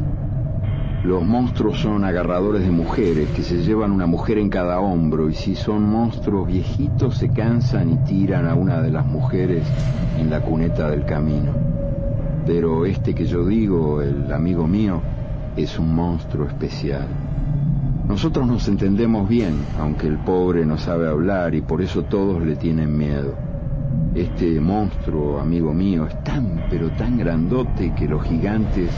[1.04, 5.34] Los monstruos son agarradores de mujeres que se llevan una mujer en cada hombro y
[5.34, 9.68] si son monstruos viejitos se cansan y tiran a una de las mujeres
[10.18, 11.51] en la cuneta del camino.
[12.45, 15.01] Pero este que yo digo, el amigo mío,
[15.58, 17.06] es un monstruo especial.
[18.08, 22.56] Nosotros nos entendemos bien, aunque el pobre no sabe hablar y por eso todos le
[22.56, 23.34] tienen miedo.
[24.16, 28.89] Este monstruo, amigo mío, es tan, pero tan grandote que los gigantes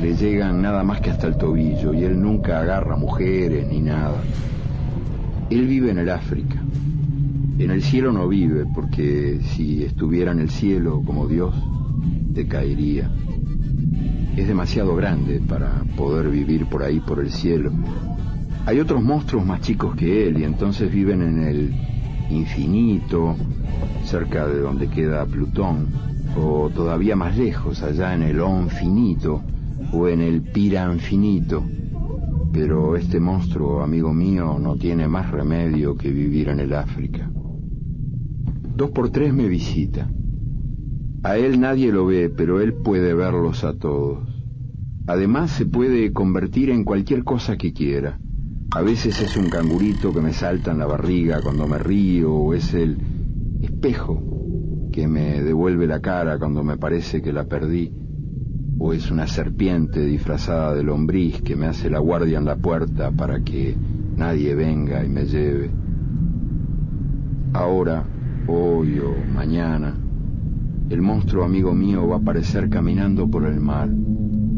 [0.00, 4.22] le llegan nada más que hasta el tobillo y él nunca agarra mujeres ni nada.
[5.50, 6.62] Él vive en el África.
[7.58, 11.52] En el cielo no vive, porque si estuviera en el cielo como Dios,
[12.32, 13.10] te caería.
[14.36, 17.72] Es demasiado grande para poder vivir por ahí, por el cielo.
[18.66, 21.74] Hay otros monstruos más chicos que él y entonces viven en el
[22.30, 23.34] infinito,
[24.04, 25.88] cerca de donde queda Plutón,
[26.40, 29.42] o todavía más lejos, allá en el infinito
[29.92, 31.64] o en el Piranfinito.
[32.52, 37.30] Pero este monstruo, amigo mío, no tiene más remedio que vivir en el África.
[38.76, 40.08] Dos por tres me visita.
[41.22, 44.28] A él nadie lo ve, pero él puede verlos a todos.
[45.06, 48.18] Además se puede convertir en cualquier cosa que quiera.
[48.70, 52.54] A veces es un cangurito que me salta en la barriga cuando me río, o
[52.54, 52.98] es el
[53.62, 54.22] espejo
[54.92, 57.92] que me devuelve la cara cuando me parece que la perdí,
[58.78, 63.10] o es una serpiente disfrazada de lombriz que me hace la guardia en la puerta
[63.10, 63.76] para que
[64.16, 65.70] nadie venga y me lleve.
[67.52, 68.04] Ahora,
[68.46, 69.96] hoy o mañana,
[70.90, 73.90] el monstruo amigo mío va a aparecer caminando por el mar,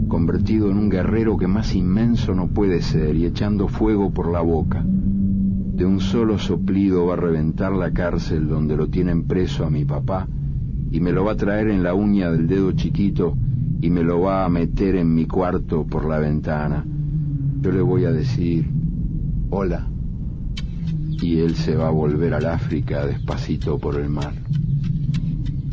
[0.09, 4.43] convertido en un guerrero que más inmenso no puede ser y echando fuego por la
[4.43, 4.85] boca.
[4.85, 9.87] De un solo soplido va a reventar la cárcel donde lo tienen preso a mi
[9.87, 10.29] papá
[10.91, 13.35] y me lo va a traer en la uña del dedo chiquito
[13.81, 16.85] y me lo va a meter en mi cuarto por la ventana.
[17.61, 18.69] Yo le voy a decir,
[19.51, 19.89] hola,
[21.23, 24.35] y él se va a volver al África despacito por el mar.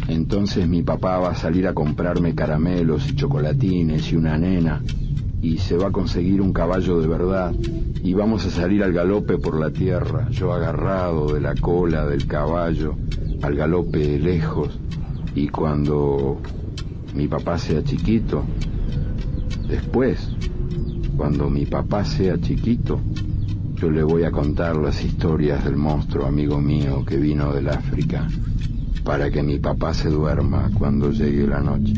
[0.08, 4.82] Entonces mi papá va a salir a comprarme caramelos y chocolatines y una nena
[5.42, 7.54] y se va a conseguir un caballo de verdad
[8.04, 12.26] y vamos a salir al galope por la tierra, yo agarrado de la cola del
[12.26, 12.96] caballo,
[13.42, 14.80] al galope lejos
[15.36, 16.40] y cuando
[17.18, 18.46] mi papá sea chiquito,
[19.68, 20.30] después,
[21.18, 23.02] cuando mi papá sea chiquito,
[23.74, 28.28] yo le voy a contar las historias del monstruo amigo mío que vino del África
[29.04, 31.96] para que mi papá se duerma cuando llegue la noche.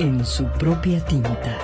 [0.00, 1.58] En su propia tinta.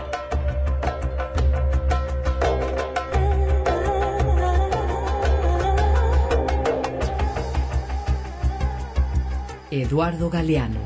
[9.70, 10.80] Eduardo Galeano.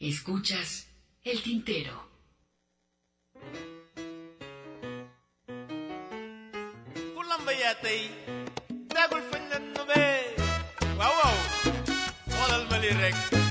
[0.00, 0.88] Escuchas
[1.24, 2.11] el tintero.
[7.82, 7.98] தையத்தை
[8.94, 10.04] நகுல் பெண்ணே
[10.98, 11.28] வாவோ
[12.32, 13.41] முதல் மலிரக்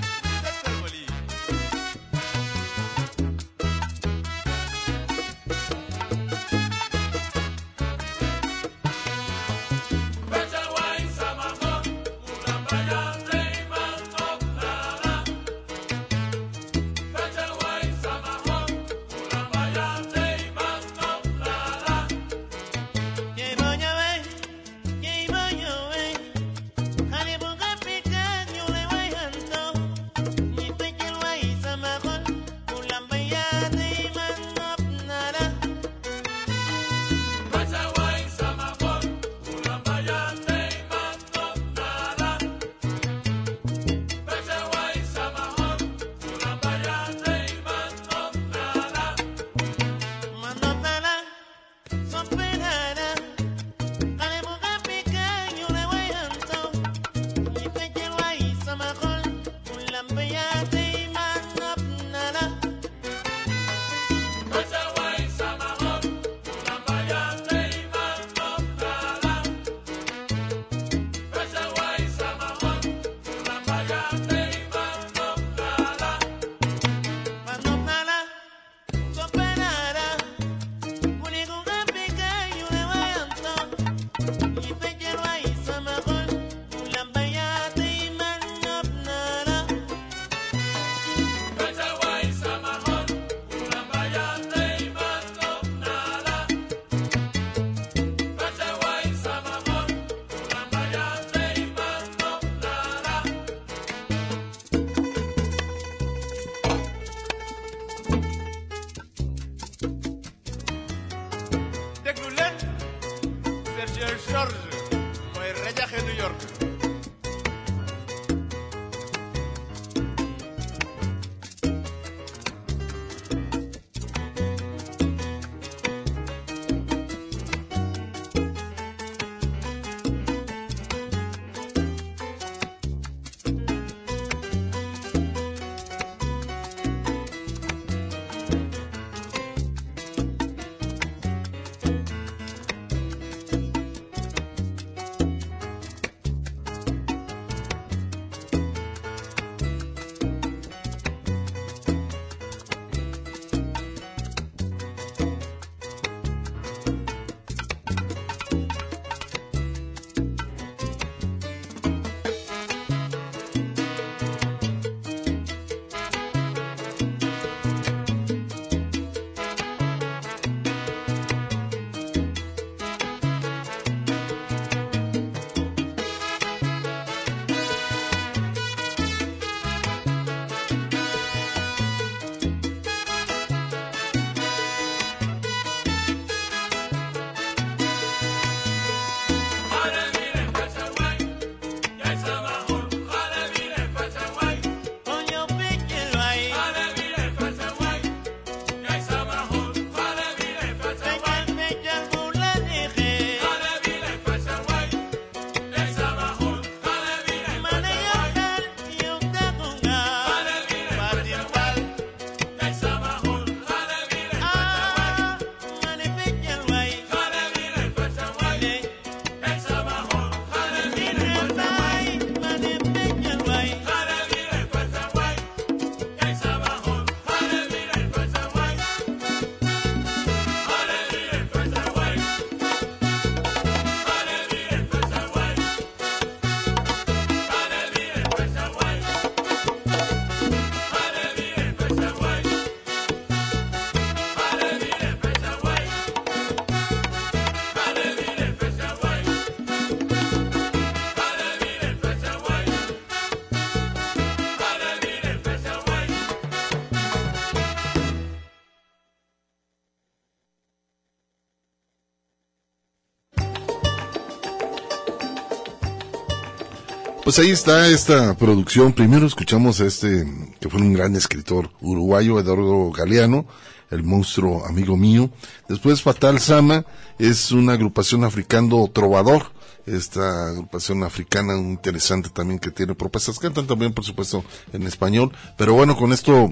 [267.32, 268.92] Pues ahí está esta producción.
[268.92, 270.28] Primero escuchamos a este,
[270.60, 273.46] que fue un gran escritor uruguayo, Eduardo Galeano,
[273.90, 275.30] el monstruo amigo mío.
[275.70, 276.84] Después Fatal Sama,
[277.20, 279.54] es una agrupación africano trovador.
[279.86, 283.40] Esta agrupación africana interesante también que tiene propuestas.
[283.40, 285.32] Cantan también, por supuesto, en español.
[285.58, 286.52] Pero bueno, con esto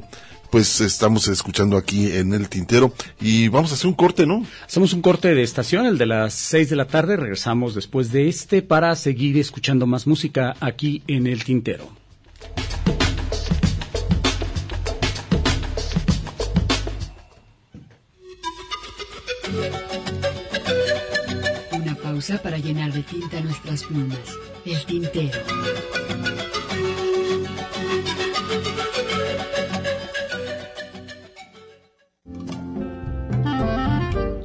[0.49, 4.45] pues estamos escuchando aquí en el tintero y vamos a hacer un corte, ¿no?
[4.65, 8.27] Hacemos un corte de estación, el de las 6 de la tarde, regresamos después de
[8.27, 11.89] este para seguir escuchando más música aquí en el tintero.
[21.71, 24.19] Una pausa para llenar de tinta nuestras plumas.
[24.65, 25.39] El tintero.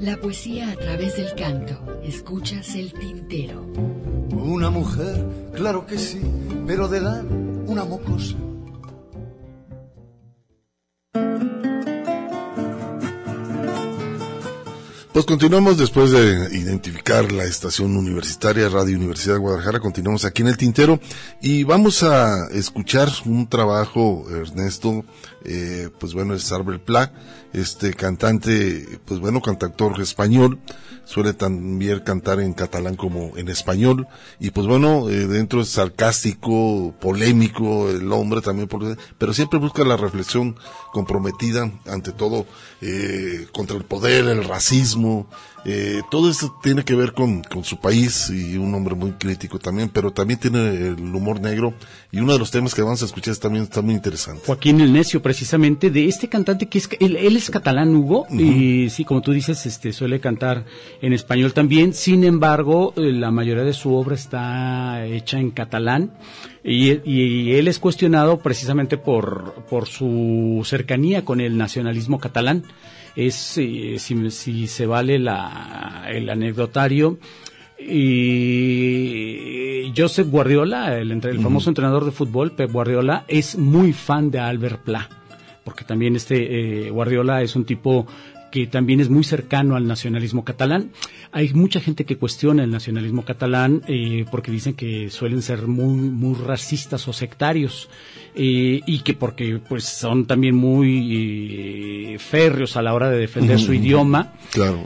[0.05, 2.03] La poesía a través del canto.
[2.05, 3.63] Escuchas el tintero.
[4.33, 5.25] Una mujer,
[5.55, 6.21] claro que sí,
[6.67, 8.37] pero de edad una mocosa.
[15.15, 20.49] Pues continuamos después de identificar la estación universitaria Radio Universidad de Guadalajara, continuamos aquí en
[20.49, 20.99] el Tintero
[21.41, 25.05] y vamos a escuchar un trabajo, Ernesto,
[25.45, 27.13] eh, pues bueno, es Arbel Pla,
[27.55, 30.59] este cantante, pues bueno, cantautor español,
[31.05, 34.09] suele también cantar en catalán como en español.
[34.41, 38.69] Y pues bueno, eh, dentro es sarcástico, polémico, el hombre también,
[39.19, 40.57] pero siempre busca la reflexión
[40.93, 42.45] comprometida ante todo
[42.87, 45.27] eh, contra el poder, el racismo,
[45.65, 49.59] eh, todo esto tiene que ver con, con, su país y un hombre muy crítico
[49.59, 51.73] también, pero también tiene el humor negro
[52.13, 54.43] y uno de los temas que vamos a escuchar también está muy interesante.
[54.45, 58.91] Joaquín el Necio, precisamente, de este cantante que es, él, él es catalán, Hugo, y
[58.91, 60.67] sí, como tú dices, este suele cantar
[61.01, 66.13] en español también, sin embargo, eh, la mayoría de su obra está hecha en catalán.
[66.67, 72.63] Y, y, él es cuestionado precisamente por, por su cercanía con el nacionalismo catalán.
[73.15, 77.19] Es eh, si, si, se vale la, el anecdotario
[77.79, 84.39] y Josep Guardiola, el, el famoso entrenador de fútbol, Pep Guardiola, es muy fan de
[84.39, 85.09] Albert Pla,
[85.65, 88.07] porque también este eh, Guardiola es un tipo
[88.55, 90.93] que también es muy cercano al nacionalismo catalán.
[91.33, 95.97] Hay mucha gente que cuestiona el nacionalismo catalán eh, porque dicen que suelen ser muy,
[95.97, 97.89] muy racistas o sectarios
[98.37, 103.59] eh, y que porque pues son también muy eh, férreos a la hora de defender
[103.59, 104.35] su idioma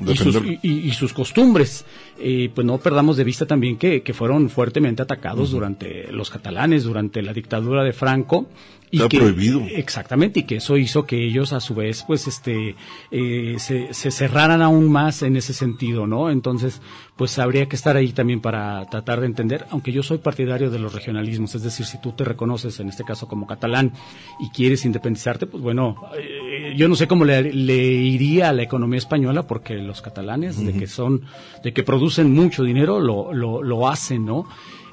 [0.06, 1.84] y, sus, y, y, sus, costumbres.
[2.20, 6.82] Eh, pues no perdamos de vista también que, que fueron fuertemente atacados durante los catalanes,
[6.82, 8.48] durante la dictadura de Franco.
[8.90, 9.62] Y Está que, prohibido.
[9.70, 12.74] Exactamente, y que eso hizo que ellos a su vez, pues, este,
[13.10, 16.30] eh, se, se, cerraran aún más en ese sentido, ¿no?
[16.30, 16.80] Entonces,
[17.18, 20.78] pues habría que estar ahí también para tratar de entender, aunque yo soy partidario de
[20.78, 23.92] los regionalismos, es decir, si tú te reconoces en este caso como catalán
[24.38, 28.62] y quieres independizarte, pues bueno, eh, yo no sé cómo le, le, iría a la
[28.62, 30.66] economía española, porque los catalanes, uh -huh.
[30.66, 31.22] de que son,
[31.64, 34.46] de que producen mucho dinero, lo, lo, lo hacen, ¿no?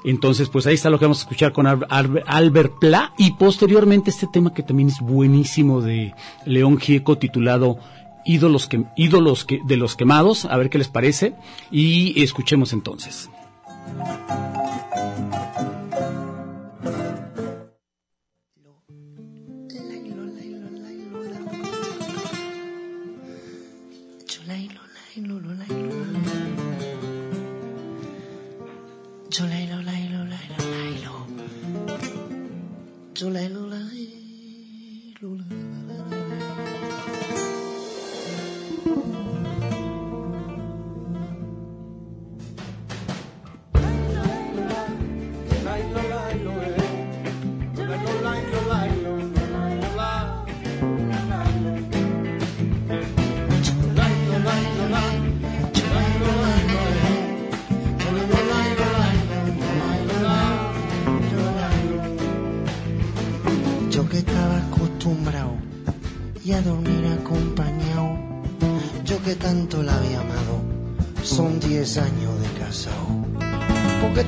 [0.04, 4.28] Entonces, pues ahí está lo que vamos a escuchar con Albert Pla y posteriormente este
[4.32, 6.14] tema que también es buenísimo de
[6.44, 7.78] León Gieco titulado
[8.26, 11.34] Ídolos, que, ídolos que, de los quemados, a ver qué les parece
[11.70, 13.30] y escuchemos entonces.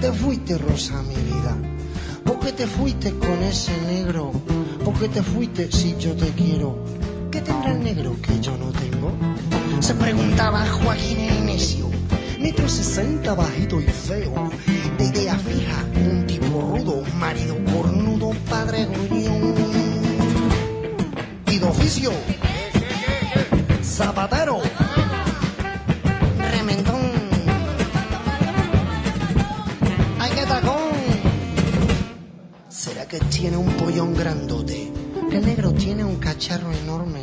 [0.01, 1.57] Te fuiste, Rosa, mi vida?
[2.24, 4.33] ¿Por qué te fuiste con ese negro?
[4.85, 6.79] ¿Por qué te fuiste si yo te quiero?
[7.31, 9.12] ¿Qué tendrá el negro que yo no tengo?
[9.81, 11.91] Se preguntaba Joaquín el necio,
[12.39, 14.51] metro sesenta bajito y feo,
[14.99, 18.87] de idea fija, un tipo rudo, marido cornudo, padre
[21.73, 21.87] gruñón.
[21.97, 22.12] Y de oficio,
[23.83, 24.62] zapatero.
[33.09, 34.93] que tiene un pollón grandote,
[35.31, 37.23] que el negro tiene un cacharro enorme.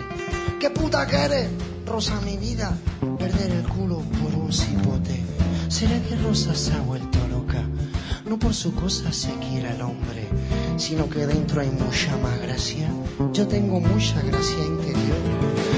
[0.59, 1.49] ¿Qué puta que eres,
[1.85, 2.75] Rosa, mi vida?
[3.19, 5.23] Perder el culo por un cipote.
[5.67, 7.63] ¿Será que Rosa se ha vuelto loca?
[8.25, 10.24] No por su cosa se quiere al hombre,
[10.77, 12.89] sino que dentro hay mucha más gracia.
[13.31, 15.17] Yo tengo mucha gracia interior.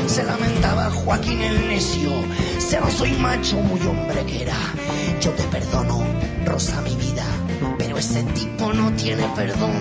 [0.08, 2.12] Se lamentaba Joaquín el necio.
[2.60, 4.58] Se no soy macho, muy hombre que era.
[5.22, 6.04] Yo te perdono,
[6.46, 7.26] Rosa, mi vida,
[7.78, 9.72] pero ese tipo no tiene perdón.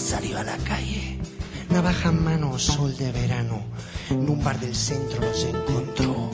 [0.00, 1.18] Salió a la calle.
[1.68, 3.62] Navaja en mano, sol de verano.
[4.10, 6.30] En un bar del centro los encontró.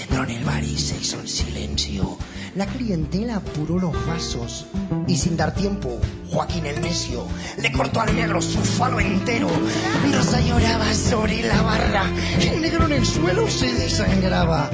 [0.00, 2.16] Entró en el bar y se hizo en silencio.
[2.54, 4.66] La clientela apuró los vasos.
[5.08, 5.98] Y sin dar tiempo,
[6.30, 7.26] Joaquín el necio
[7.58, 9.48] le cortó al negro su falo entero.
[10.14, 12.04] Rosa lloraba sobre la barra.
[12.40, 14.70] El negro en el suelo se desangraba.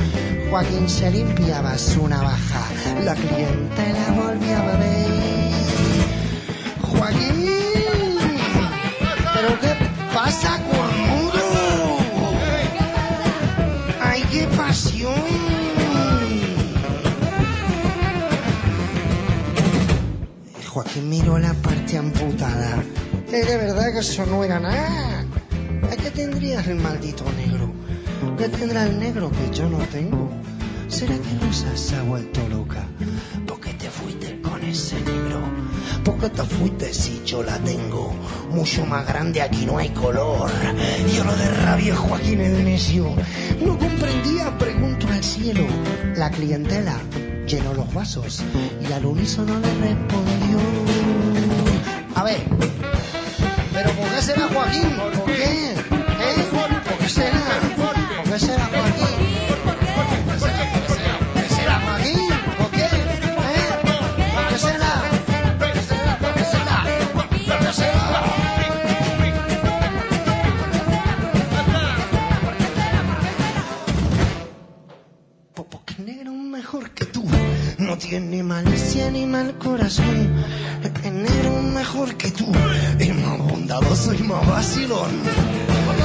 [0.50, 2.68] Joaquín se limpiaba su navaja.
[3.02, 5.12] La clientela volvía a beber.
[6.82, 7.46] Joaquín,
[20.92, 22.82] Joaquín miró la parte amputada.
[23.30, 25.24] De verdad que eso no era nada.
[25.90, 27.72] ¿A qué tendrías el maldito negro?
[28.36, 30.30] ¿Qué tendrá el negro que yo no tengo?
[30.88, 32.86] ¿Será que Rosa se ha vuelto loca?
[33.46, 35.40] ¿Por qué te fuiste con ese negro?
[36.04, 38.14] ¿Por qué te fuiste si yo la tengo?
[38.50, 40.50] Mucho más grande, aquí no hay color.
[41.16, 43.06] Yo lo de rabia, Joaquín el necio.
[43.64, 45.66] No comprendía, pregunto al cielo.
[46.16, 47.00] La clientela
[47.46, 48.42] llenó los vasos
[48.86, 50.41] y al unísono le respondió.
[52.22, 52.40] A ver,
[53.72, 54.96] ¿pero por qué será Joaquín?
[54.96, 55.72] ¿Por qué?
[55.72, 55.76] ¿Eh?
[56.52, 57.60] ¿Por qué será?
[58.16, 59.32] ¿Por qué será Joaquín?
[75.72, 77.24] Porque el negro mejor que tú.
[77.78, 80.44] No tiene malicia ni mal corazón.
[81.92, 82.46] Mejor que tú.
[82.98, 85.10] Es más bondadoso y más vacilón.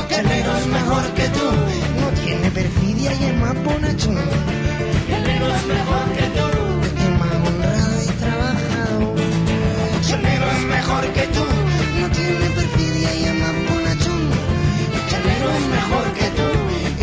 [0.09, 1.45] El negro es mejor que tú.
[2.01, 4.17] No tiene perfidia y es más bonachón.
[4.17, 6.47] El negro es mejor que tú.
[7.03, 9.15] Es más honrado y trabajador.
[10.11, 11.45] El negro es mejor que tú.
[12.01, 14.23] No tiene perfidia y es más bonachón.
[15.15, 16.49] El negro es mejor que tú.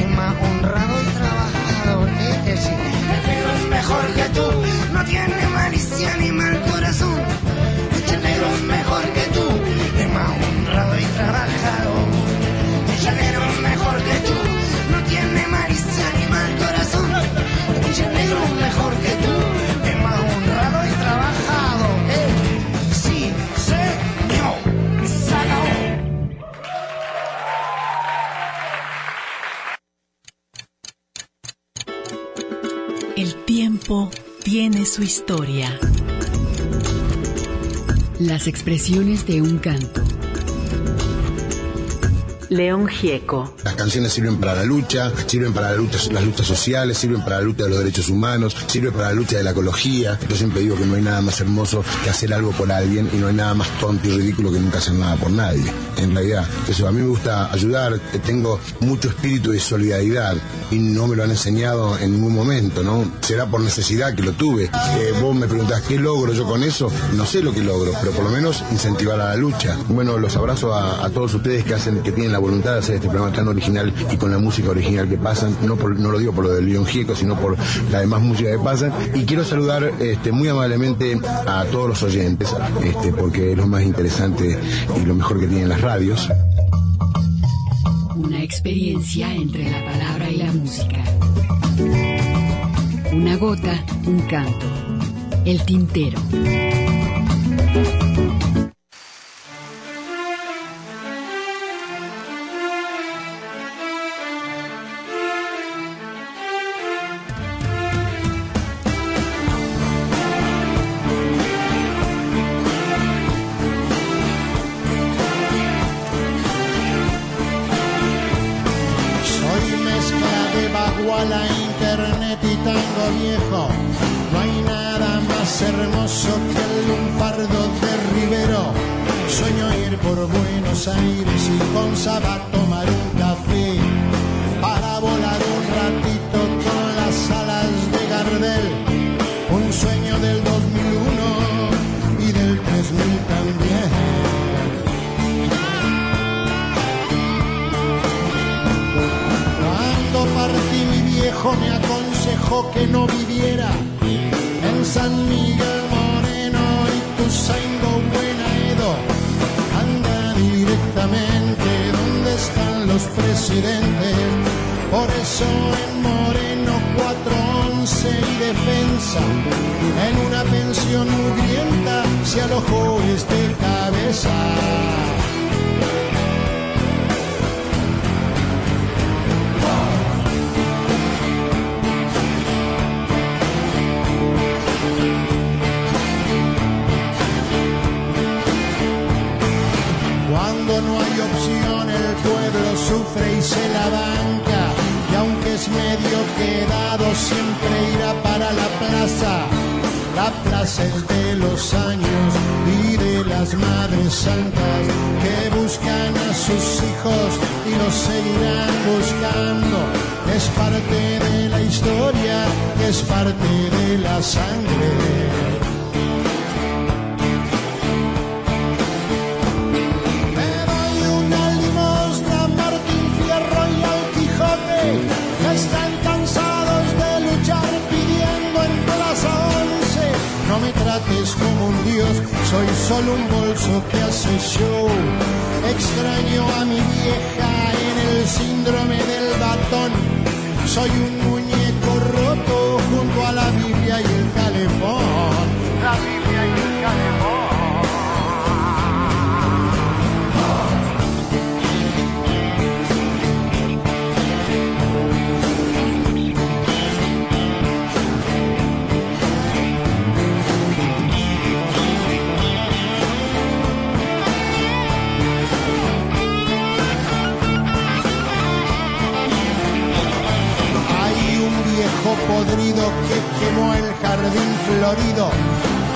[0.02, 2.08] Es más honrado y trabajador.
[2.10, 2.78] Es decir,
[3.16, 4.46] el negro es mejor que tú.
[4.92, 7.43] No tiene malicia ni mal corazón.
[34.94, 35.76] Su historia.
[38.20, 40.13] Las expresiones de un canto.
[42.54, 43.52] León Gieco.
[43.64, 47.64] Las canciones sirven para la lucha, sirven para las luchas sociales, sirven para la lucha
[47.64, 50.18] de los derechos humanos, sirven para la lucha de la ecología.
[50.28, 53.16] Yo siempre digo que no hay nada más hermoso que hacer algo por alguien y
[53.16, 55.64] no hay nada más tonto y ridículo que nunca hacer nada por nadie.
[55.96, 60.36] En realidad, eso a mí me gusta ayudar, tengo mucho espíritu de solidaridad
[60.70, 63.04] y no me lo han enseñado en ningún momento, ¿no?
[63.20, 64.64] Será por necesidad que lo tuve.
[64.64, 66.90] Eh, vos me preguntás, ¿qué logro yo con eso?
[67.14, 69.76] No sé lo que logro, pero por lo menos incentivar a la lucha.
[69.88, 72.96] Bueno, los abrazo a, a todos ustedes que hacen, que tienen la voluntad de hacer
[72.96, 76.32] este programa tan original y con la música original que pasan, no, no lo digo
[76.32, 77.56] por lo del León Gieco, sino por
[77.90, 78.92] la demás música que pasan.
[79.14, 83.82] Y quiero saludar este, muy amablemente a todos los oyentes, este, porque es lo más
[83.82, 84.58] interesante
[84.96, 86.28] y lo mejor que tienen las radios.
[88.14, 91.02] Una experiencia entre la palabra y la música.
[93.12, 94.66] Una gota, un canto.
[95.44, 96.18] El tintero.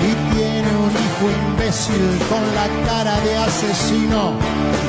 [0.07, 4.33] Y tiene un hijo imbécil con la cara de asesino.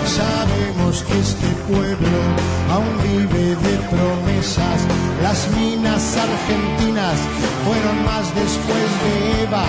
[0.07, 2.19] Sabemos que este pueblo
[2.71, 4.79] aún vive de promesas.
[5.23, 7.19] Las minas argentinas
[7.65, 9.65] fueron más después de Eva.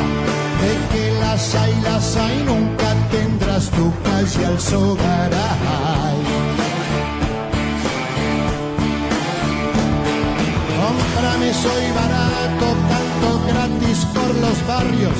[0.61, 6.10] De que las hay, las hay, nunca tendrás tu calle al Sogaray.
[10.91, 15.17] Cómprame, soy barato, canto gratis por los barrios.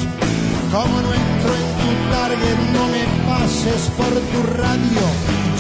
[0.72, 5.04] Como no entro en tu target, no me pases por tu radio.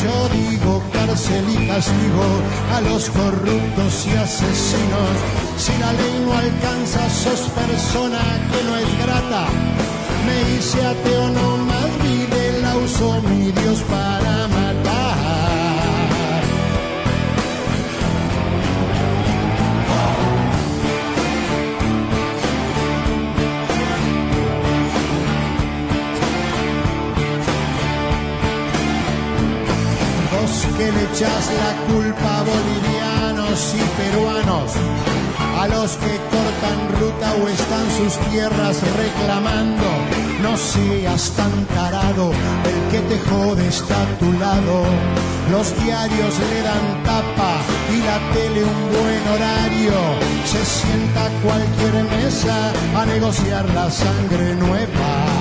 [0.03, 2.28] Yo digo cárcel y castigo
[2.76, 5.16] a los corruptos y asesinos.
[5.57, 9.45] Si la ley no alcanza, sos persona que no es grata.
[10.26, 14.71] Me hice ateo, no más vive, la uso mi Dios para matar.
[30.82, 34.72] Que le echás la culpa a bolivianos y peruanos,
[35.62, 39.88] a los que cortan ruta o están sus tierras reclamando,
[40.42, 42.32] no seas tan tarado,
[42.72, 44.76] el que te jode está a tu lado.
[45.52, 47.54] Los diarios le dan tapa
[47.96, 49.98] y la tele un buen horario.
[50.46, 52.58] Se sienta a cualquier mesa
[52.96, 55.41] a negociar la sangre nueva.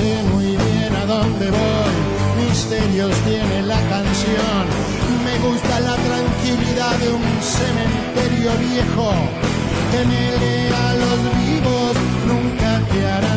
[0.00, 1.94] Sé muy bien a dónde voy,
[2.42, 4.64] misterios tiene la canción.
[5.26, 7.26] Me gusta la tranquilidad de un
[7.58, 9.12] cementerio viejo.
[9.90, 10.24] Que me
[10.86, 11.92] a los vivos,
[12.30, 13.29] nunca te harán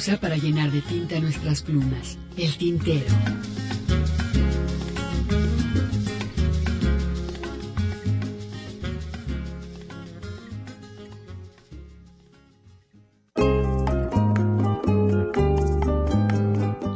[0.00, 2.16] pausa para llenar de tinta nuestras plumas.
[2.34, 3.04] El tintero.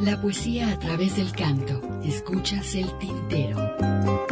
[0.00, 1.82] La poesía a través del canto.
[2.04, 4.23] Escuchas el tintero.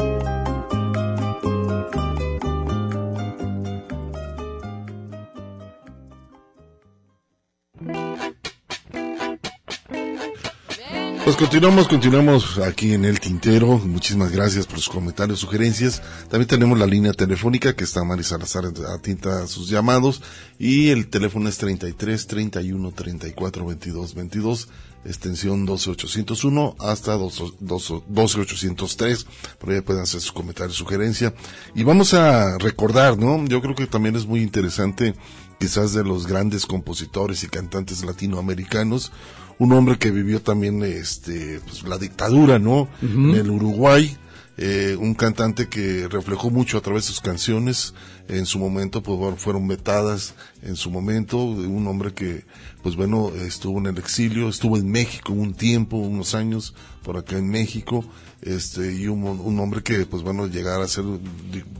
[11.43, 13.77] Continuamos, continuamos aquí en el tintero.
[13.79, 16.01] Muchísimas gracias por sus comentarios, sugerencias.
[16.31, 20.23] También tenemos la línea telefónica que está Mari Salazar atinta a sus llamados
[20.57, 24.69] y el teléfono es 33 31 34 22 22
[25.05, 29.27] extensión 12801 hasta 12803.
[29.59, 31.35] Por ahí pueden hacer sus comentarios, sugerencia.
[31.75, 33.45] Y vamos a recordar, ¿no?
[33.47, 35.17] Yo creo que también es muy interesante,
[35.59, 39.11] quizás de los grandes compositores y cantantes latinoamericanos,
[39.63, 42.89] un hombre que vivió también este pues, la dictadura, ¿no?
[43.01, 44.17] En el Uruguay,
[44.57, 47.95] eh, un cantante que reflejó mucho a través de sus canciones,
[48.27, 52.45] en su momento pues bueno, fueron metadas en su momento, un hombre que
[52.83, 57.39] pues bueno estuvo en el exilio, estuvo en México un tiempo, unos años por acá
[57.39, 58.05] en México,
[58.43, 61.05] este y un, un hombre que pues bueno llegar a hacer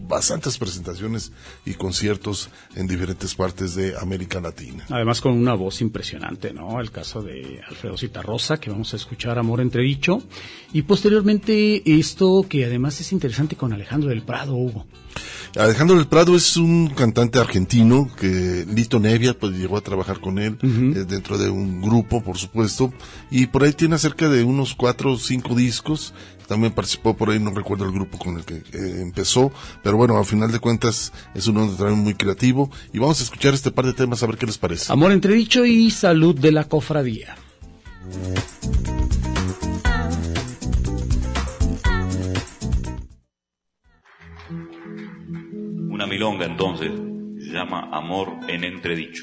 [0.09, 1.33] bastantes presentaciones
[1.65, 4.85] y conciertos en diferentes partes de América Latina.
[4.91, 6.81] Además con una voz impresionante, ¿no?
[6.81, 10.23] El caso de Alfredo Citarrosa, que vamos a escuchar Amor Entredicho,
[10.73, 14.87] y posteriormente esto que además es interesante con Alejandro del Prado, Hugo.
[15.57, 20.39] Alejandro del Prado es un cantante argentino que Lito Nevia pues llegó a trabajar con
[20.39, 22.93] él eh, dentro de un grupo, por supuesto,
[23.31, 26.15] y por ahí tiene cerca de unos cuatro o cinco discos.
[26.53, 29.51] También participó por ahí, no recuerdo el grupo con el que eh, empezó,
[29.83, 33.25] pero bueno, al final de cuentas es un hombre también muy creativo y vamos a
[33.25, 34.93] escuchar este par de temas a ver qué les parece.
[34.93, 37.37] Amor entredicho y salud de la cofradía.
[45.89, 46.91] Una milonga entonces
[47.47, 49.23] se llama Amor en entredicho.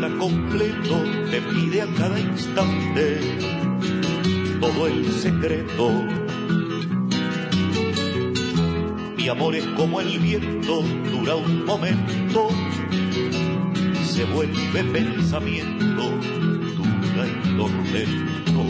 [0.00, 3.20] Está completo, te pide a cada instante
[4.58, 5.90] todo el secreto.
[9.18, 10.82] Mi amor es como el viento,
[11.12, 12.48] dura un momento,
[14.06, 16.10] se vuelve pensamiento,
[16.76, 18.62] dura y tormento.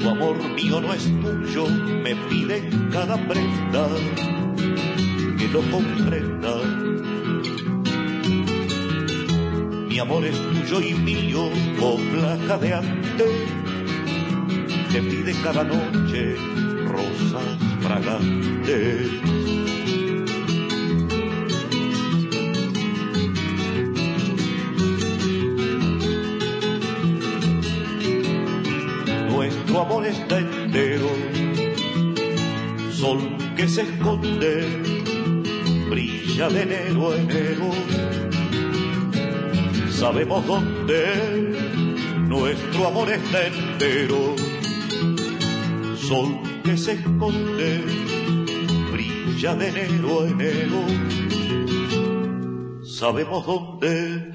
[0.00, 1.66] Tu amor mío no es tuyo,
[2.04, 3.88] me pide cada prenda
[5.52, 6.54] lo comprenda.
[9.88, 11.50] Mi amor es tuyo y mío,
[11.80, 13.24] copla jadeante,
[14.92, 16.36] te pide cada noche
[16.86, 19.10] rosas fragantes.
[29.30, 31.08] Nuestro amor está entero,
[32.92, 33.20] sol
[33.56, 34.97] que se esconde,
[36.38, 37.70] brilla de enero a enero.
[39.90, 41.52] Sabemos dónde
[42.28, 44.36] nuestro amor está entero,
[45.96, 47.82] sol que se esconde,
[48.92, 50.80] brilla de enero a enero.
[52.84, 54.32] Sabemos dónde.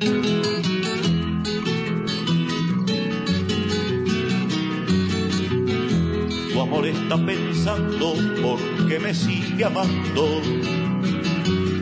[6.52, 10.42] Tu amor está pensando porque me sigue amando,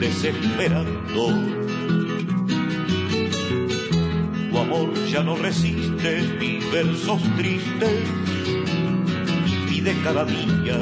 [0.01, 1.27] desesperando.
[4.49, 8.01] Tu amor ya no resiste mis versos tristes
[9.45, 10.79] y pide cada día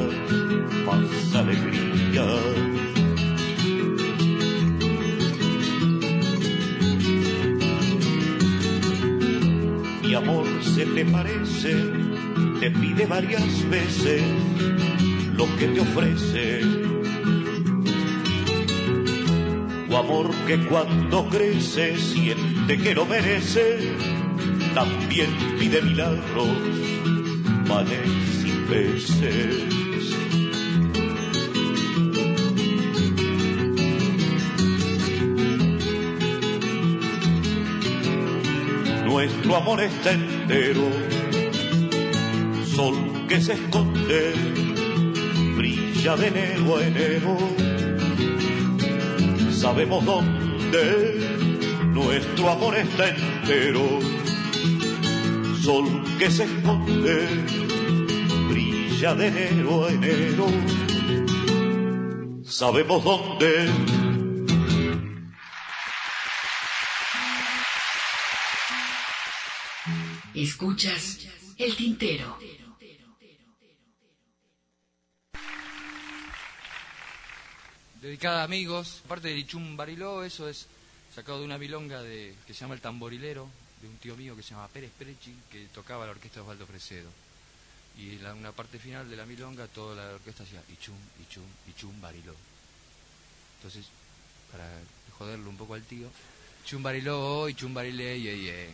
[0.86, 2.26] más alegría.
[10.02, 11.74] Mi amor se te parece,
[12.58, 14.22] te pide varias veces
[15.36, 16.89] lo que te ofrece.
[19.90, 23.92] Tu amor que cuando crece siente que lo merece,
[24.72, 26.46] también pide milagros,
[27.66, 29.64] manes y peces.
[39.06, 40.88] Nuestro amor está entero,
[42.76, 44.34] sol que se esconde,
[45.56, 47.69] brilla de enero a enero.
[49.60, 51.36] Sabemos dónde
[51.92, 54.00] nuestro amor está entero.
[55.62, 57.26] Sol que se esconde,
[58.48, 60.46] brilla de enero a enero.
[62.42, 63.68] Sabemos dónde
[70.34, 71.28] Escuchas
[71.58, 72.38] el tintero.
[78.00, 80.66] Dedicada a amigos, parte de Lichum Bariló, eso es
[81.14, 83.46] sacado de una milonga de, que se llama El Tamborilero,
[83.82, 86.66] de un tío mío que se llama Pérez Prechi, que tocaba la orquesta de Osvaldo
[86.66, 87.10] Fresedo.
[87.98, 91.44] Y en la, una parte final de la milonga, toda la orquesta hacía Ichum, Ichum,
[91.68, 92.34] Ichum Bariló.
[93.58, 93.84] Entonces,
[94.50, 94.66] para
[95.18, 96.08] joderlo un poco al tío,
[96.64, 98.70] Chum Bariló, Ichum Barilé, ye, ye.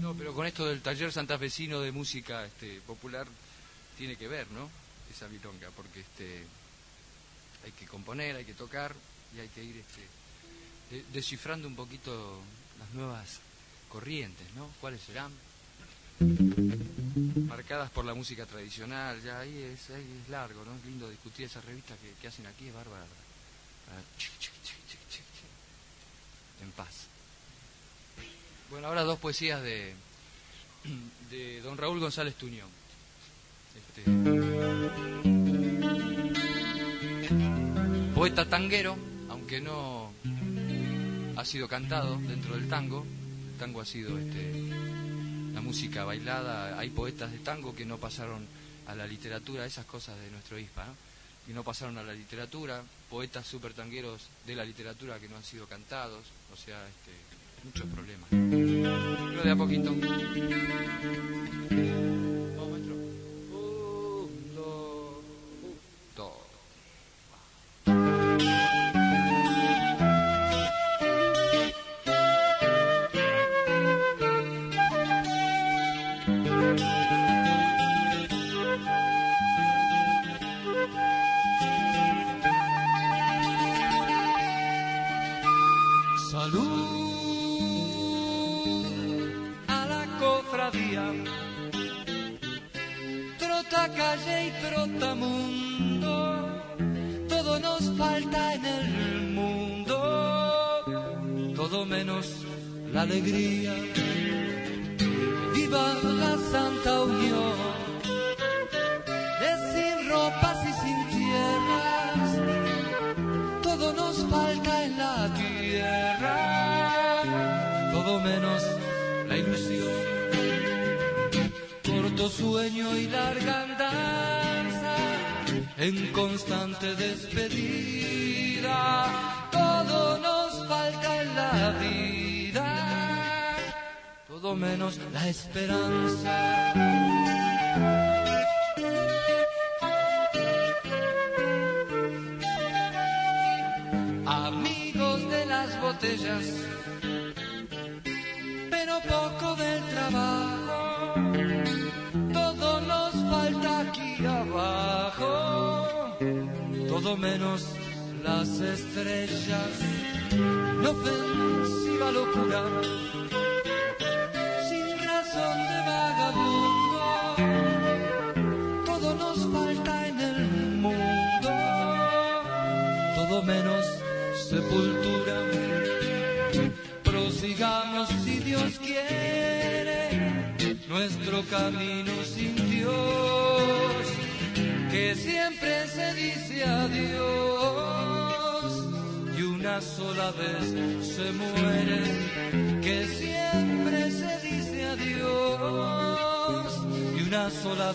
[0.00, 3.26] No, pero con esto del taller santafesino de música este, popular
[3.98, 4.85] tiene que ver, ¿no?
[5.16, 6.44] Esa milonga, porque este,
[7.64, 8.94] hay que componer, hay que tocar
[9.34, 10.02] y hay que ir este,
[10.94, 12.42] de- descifrando un poquito
[12.78, 13.40] las nuevas
[13.88, 14.68] corrientes, ¿no?
[14.78, 15.32] ¿Cuáles serán?
[17.48, 19.88] Marcadas por la música tradicional, ya ahí es,
[20.28, 20.74] largo, ¿no?
[20.76, 23.04] Es lindo discutir esas revistas que, hacen aquí, es bárbara.
[26.62, 27.06] En paz.
[28.70, 29.94] Bueno, ahora dos poesías de,
[31.30, 32.75] de don Raúl González Tuñón.
[38.14, 38.96] Poeta tanguero,
[39.28, 40.12] aunque no
[41.36, 43.06] ha sido cantado dentro del tango.
[43.52, 44.70] El tango ha sido este,
[45.52, 46.78] la música bailada.
[46.78, 48.46] Hay poetas de tango que no pasaron
[48.86, 50.94] a la literatura, esas cosas de nuestro ISPA, ¿no?
[51.48, 52.82] Y no pasaron a la literatura.
[53.08, 56.24] Poetas super tangueros de la literatura que no han sido cantados.
[56.52, 57.12] O sea, este,
[57.64, 58.28] muchos problemas.
[58.30, 59.94] Pero de a poquito.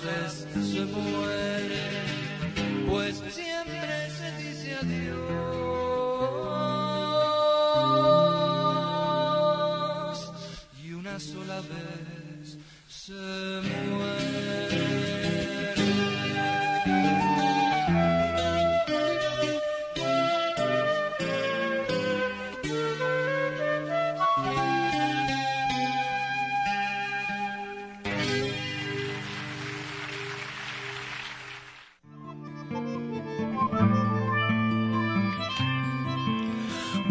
[0.03, 0.40] Una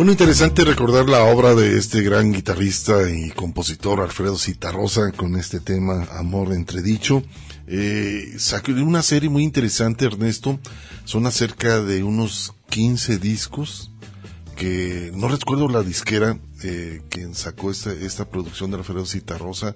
[0.00, 5.60] Bueno, interesante recordar la obra de este gran guitarrista y compositor Alfredo Citarrosa con este
[5.60, 7.22] tema Amor Entredicho.
[7.66, 10.58] eh, sacó una serie muy interesante, Ernesto.
[11.04, 13.90] Son acerca de unos 15 discos
[14.56, 19.74] que no recuerdo la disquera eh, quien sacó esta, esta producción de la Feroz Rosa,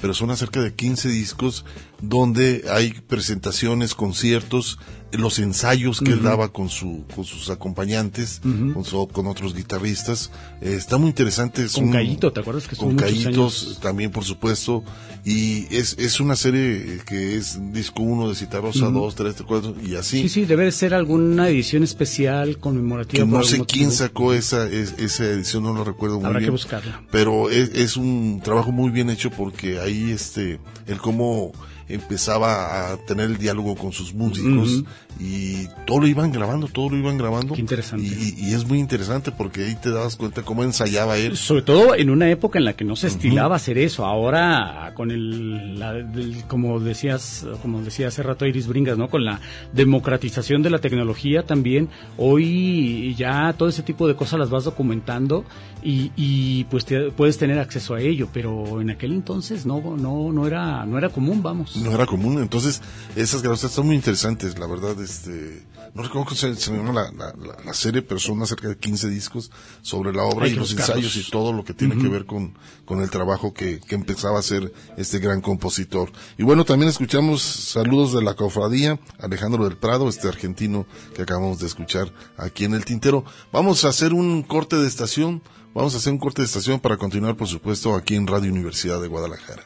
[0.00, 1.64] pero son acerca de 15 discos
[2.02, 4.78] donde hay presentaciones, conciertos,
[5.12, 6.24] los ensayos que él Ujú.
[6.26, 10.32] daba con su con sus acompañantes, con, su- con otros guitarristas.
[10.60, 11.62] Eh, está muy interesante.
[11.64, 11.92] es Con un-
[12.32, 13.78] ¿te acuerdas que Con años?
[13.80, 14.82] también, por supuesto.
[15.24, 18.98] Y es, es una serie que es disco 1 de Citarrosa, Ujú.
[19.00, 20.22] 2, 3, 4 y así.
[20.22, 23.24] Sí, sí, debe de ser alguna edición especial conmemorativa.
[23.24, 26.50] que no sé quién sacó esa, es- esa edición, no lo recuerdo muy Habrá que
[26.50, 27.02] buscarla.
[27.10, 31.52] Pero es, es un trabajo muy bien hecho porque ahí este, él como
[31.88, 34.82] empezaba a tener el diálogo con sus músicos
[35.20, 37.54] y todo lo iban grabando, todo lo iban grabando.
[37.54, 38.06] Qué interesante.
[38.06, 41.36] Y, y- es muy interesante porque ahí te das cuenta cómo ensayaba él.
[41.36, 44.04] Sobre todo en una época en la que no se estilaba hacer eso.
[44.06, 49.08] Ahora, con el, la- del- como decías, como decía hace rato Iris Bringas, ¿no?
[49.08, 49.40] Con la
[49.72, 55.44] democratización de la tecnología también, hoy ya todo ese tipo de cosas las vas documentando
[55.82, 60.32] y, y pues te- puedes tener acceso a ello, pero en aquel entonces no, no,
[60.32, 61.73] no era, no era común, vamos.
[61.76, 62.80] No era común, entonces
[63.16, 67.10] esas grabaciones están muy interesantes, la verdad, este, no recuerdo cómo se, se llama la,
[67.12, 67.34] la,
[67.64, 69.50] la- serie, pero son cerca de 15 discos
[69.82, 71.04] sobre la obra Hay y los buscarlos.
[71.04, 74.36] ensayos y todo lo que tiene que ver con, con el trabajo que, que empezaba
[74.36, 76.12] a hacer este gran compositor.
[76.38, 80.86] Y bueno, también escuchamos saludos de la cofradía, Alejandro del Prado, este argentino
[81.16, 83.24] que acabamos de escuchar aquí en el Tintero.
[83.52, 85.42] Vamos a hacer un corte de estación,
[85.74, 89.00] vamos a hacer un corte de estación para continuar, por supuesto, aquí en Radio Universidad
[89.02, 89.64] de Guadalajara.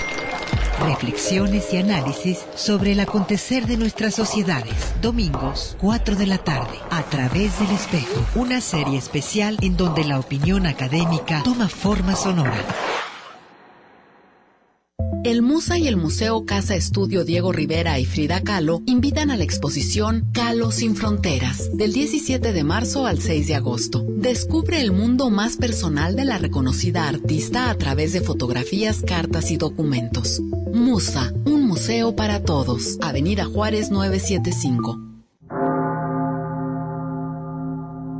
[0.81, 4.93] Reflexiones y análisis sobre el acontecer de nuestras sociedades.
[5.01, 6.77] Domingos, 4 de la tarde.
[6.91, 8.25] A través del espejo.
[8.35, 12.65] Una serie especial en donde la opinión académica toma forma sonora.
[15.23, 19.43] El Musa y el Museo Casa Estudio Diego Rivera y Frida Kahlo invitan a la
[19.43, 24.05] exposición Kahlo sin Fronteras, del 17 de marzo al 6 de agosto.
[24.07, 29.57] Descubre el mundo más personal de la reconocida artista a través de fotografías, cartas y
[29.57, 30.39] documentos.
[30.73, 32.97] Musa, un museo para todos.
[33.01, 34.99] Avenida Juárez 975.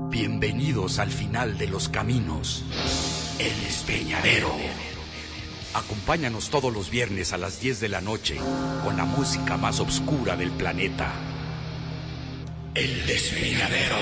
[0.09, 2.63] Bienvenidos al final de los caminos,
[3.39, 4.49] el despeñadero.
[5.73, 8.37] Acompáñanos todos los viernes a las 10 de la noche
[8.83, 11.13] con la música más oscura del planeta.
[12.73, 13.95] El despeñadero.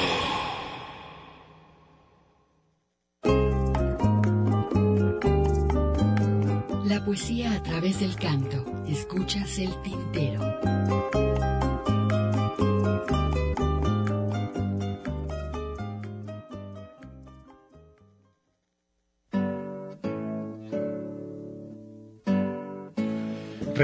[6.86, 8.66] La poesía a través del canto.
[8.88, 10.77] Escuchas el tintero.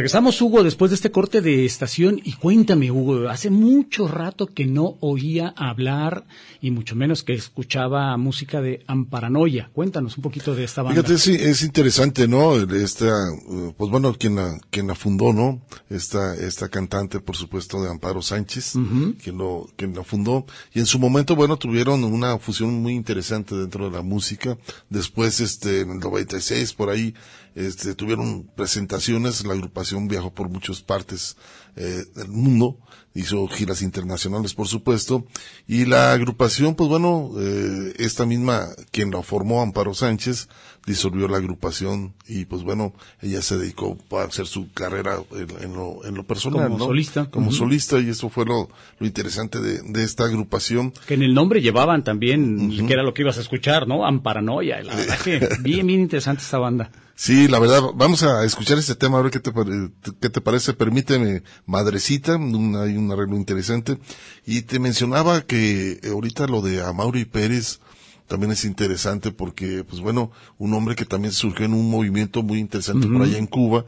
[0.04, 4.66] Regresamos, Hugo, después de este corte de estación y cuéntame, Hugo, hace mucho rato que
[4.66, 6.26] no oía hablar
[6.60, 9.70] y mucho menos que escuchaba música de Amparanoia.
[9.72, 11.02] Cuéntanos un poquito de esta banda.
[11.04, 12.58] Fíjate, es interesante, ¿no?
[12.58, 13.14] Esta,
[13.48, 15.62] uh, pues bueno, quien la, quien la fundó, ¿no?
[15.90, 18.74] Esta, esta cantante, por supuesto, de Amparo Sánchez,
[19.24, 20.46] quien lo, quien la fundó.
[20.74, 24.58] Y en su momento, bueno, tuvieron una fusión muy interesante dentro de la música.
[24.90, 27.14] Después, este, en el 96, por ahí,
[27.56, 31.38] este, tuvieron presentaciones, la agrupación viajó por muchas partes
[31.76, 32.78] eh, del mundo,
[33.14, 35.26] hizo giras internacionales, por supuesto,
[35.68, 40.50] y la agrupación, pues bueno, eh, esta misma, quien la formó, Amparo Sánchez,
[40.86, 45.18] disolvió la agrupación y pues bueno, ella se dedicó a hacer su carrera
[45.62, 46.70] en, lo, en lo personal.
[46.70, 47.30] Como solista.
[47.30, 48.70] Como solista y eso fue lo,
[49.00, 50.92] lo interesante de, de, esta agrupación.
[51.08, 54.06] Que en el nombre llevaban también, que era lo que ibas a escuchar, ¿no?
[54.06, 54.82] Amparanoia.
[54.84, 56.92] La verdad que bien, bien interesante esta banda.
[57.16, 59.52] Sí, la verdad, vamos a escuchar este tema, a ver qué te,
[60.20, 60.74] qué te parece.
[60.74, 64.00] Permíteme, Madrecita, un, hay un arreglo interesante.
[64.46, 67.80] Y te mencionaba que ahorita lo de Amaury Pérez,
[68.28, 72.60] también es interesante porque, pues bueno, un hombre que también surgió en un movimiento muy
[72.60, 73.86] interesante por allá en Cuba,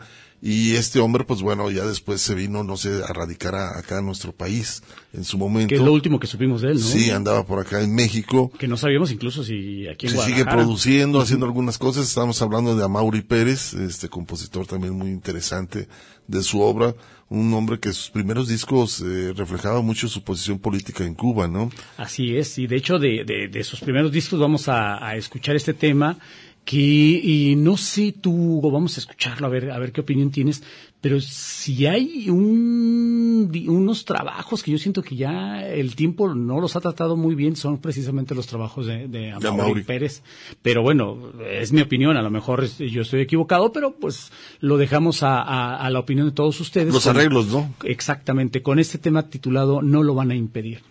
[0.48, 4.06] y este hombre, pues bueno, ya después se vino, no sé, a radicar acá en
[4.06, 5.70] nuestro país en su momento.
[5.70, 6.86] Que es lo último que supimos de él, ¿no?
[6.86, 8.52] Sí, andaba por acá en México.
[8.60, 12.08] Que no sabíamos incluso si aquí en Se sigue produciendo, haciendo algunas cosas.
[12.08, 15.88] Estamos hablando de Amaury Pérez, este compositor también muy interesante
[16.28, 16.94] de su obra.
[17.28, 21.72] Un hombre que sus primeros discos eh, reflejaba mucho su posición política en Cuba, ¿no?
[21.98, 25.56] Así es, y de hecho de, de, de sus primeros discos vamos a, a escuchar
[25.56, 26.20] este tema
[26.66, 30.64] que y no sé tú, vamos a escucharlo a ver a ver qué opinión tienes,
[31.00, 36.76] pero si hay un, unos trabajos que yo siento que ya el tiempo no los
[36.76, 40.24] ha tratado muy bien son precisamente los trabajos de, de Amaury Pérez.
[40.64, 44.32] Pero bueno, es mi opinión, a lo mejor yo estoy equivocado, pero pues
[44.62, 46.92] lo dejamos a, a, a la opinión de todos ustedes.
[46.92, 47.72] Los con, arreglos, ¿no?
[47.84, 50.82] Exactamente, con este tema titulado No lo van a impedir.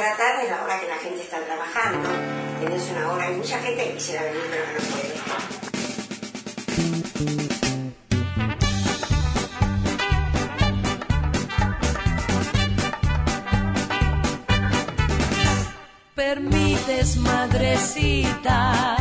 [0.00, 2.08] La tarde es la hora que la gente está trabajando.
[2.60, 5.18] Tienes una hora, hay mucha gente que quisiera venir pero no puede.
[16.14, 18.96] Permites, madrecita,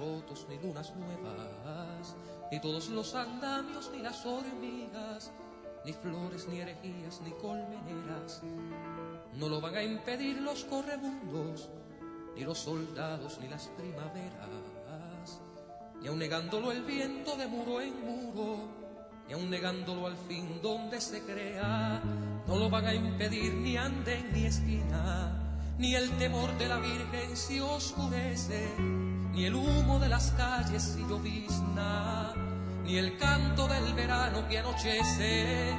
[0.00, 2.16] rotos, ni lunas nuevas,
[2.50, 5.30] ni todos los andamios, ni las hormigas,
[5.84, 8.42] ni flores, ni herejías, ni colmeneras.
[9.34, 11.68] No lo van a impedir los correbundos,
[12.34, 15.40] ni los soldados, ni las primaveras,
[16.00, 18.56] ni aun negándolo el viento de muro en muro,
[19.28, 22.02] ni aun negándolo al fin donde se crea.
[22.46, 25.40] No lo van a impedir ni anden ni esquina
[25.80, 28.68] ni el temor de la Virgen si oscurece,
[29.32, 32.32] ni el humo de las calles si llovizna,
[32.84, 35.74] ni el canto del verano que anochece.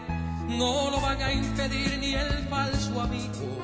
[0.48, 3.62] No lo van a impedir ni el falso amigo,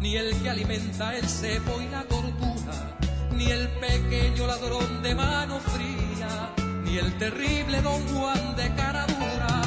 [0.00, 2.96] ni el que alimenta el cepo y la tortura,
[3.36, 6.50] ni el pequeño ladrón de mano fría,
[6.84, 9.62] ni el terrible don Juan de cara dura.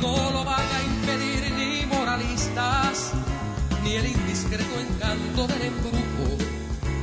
[0.00, 3.14] No lo van a impedir ni moralistas
[3.84, 6.13] ni el indiscreto encanto del embrujo,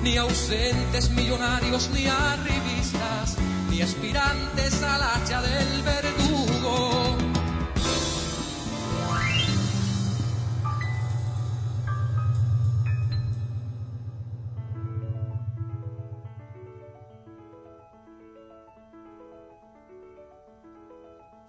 [0.03, 3.37] ni ausentes millonarios, ni arribistas,
[3.69, 7.17] ni aspirantes al hacha del verdugo.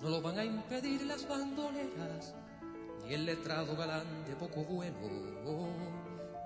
[0.01, 2.35] No lo van a impedir las bandoleras,
[3.05, 5.09] ni el letrado galán de poco vuelo,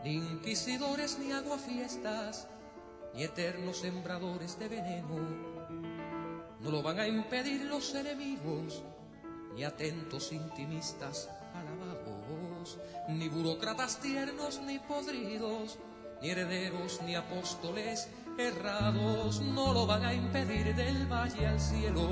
[0.06, 2.46] ni inquisidores ni aguafiestas,
[3.12, 5.18] ni eternos sembradores de veneno.
[6.60, 8.84] No lo van a impedir los enemigos,
[9.56, 12.78] ni atentos intimistas alabados,
[13.08, 15.78] ni burócratas tiernos ni podridos,
[16.22, 18.08] ni herederos ni apóstoles
[18.38, 19.40] errados.
[19.40, 22.08] No lo van a impedir del valle al cielo,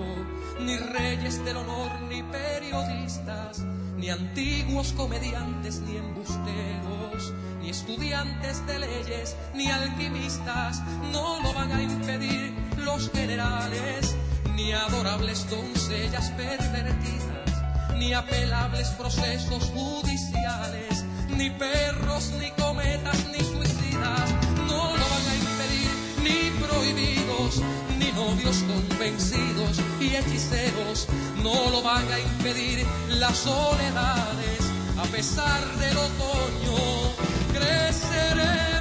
[0.61, 3.65] ni reyes del honor ni periodistas
[4.05, 7.33] ni antiguos comediantes, ni embusteros,
[7.63, 12.53] ni estudiantes de leyes, ni alquimistas, no lo van a impedir
[12.85, 14.15] los generales,
[14.55, 24.35] ni adorables doncellas pervertidas, ni apelables procesos judiciales, ni perros, ni cometas, ni suicidas,
[24.69, 25.91] no lo van a impedir
[26.25, 27.63] ni prohibidos,
[27.99, 31.07] ni novios convencidos y hechiceros,
[31.43, 34.61] no lo van a impedir las soledades,
[34.99, 37.13] a pesar del otoño,
[37.53, 38.74] creceremos.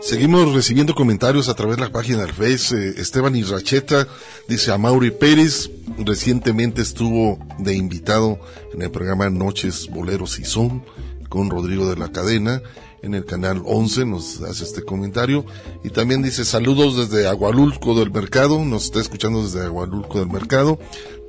[0.00, 2.74] Seguimos recibiendo comentarios a través de la página del Face.
[2.74, 4.08] Eh, Esteban Irracheta
[4.48, 8.40] dice a Mauri Pérez, recientemente estuvo de invitado
[8.72, 10.82] en el programa Noches, Boleros y Son
[11.28, 12.62] con Rodrigo de la Cadena
[13.02, 15.44] en el canal 11, nos hace este comentario.
[15.84, 20.78] Y también dice saludos desde Agualulco del Mercado, nos está escuchando desde Agualulco del Mercado,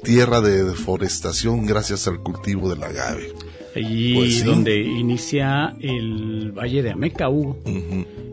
[0.04, 3.34] tierra de deforestación gracias al cultivo del agave.
[3.76, 4.44] Allí Pues sí.
[4.46, 7.58] donde inicia el Valle de Ameca, Hugo.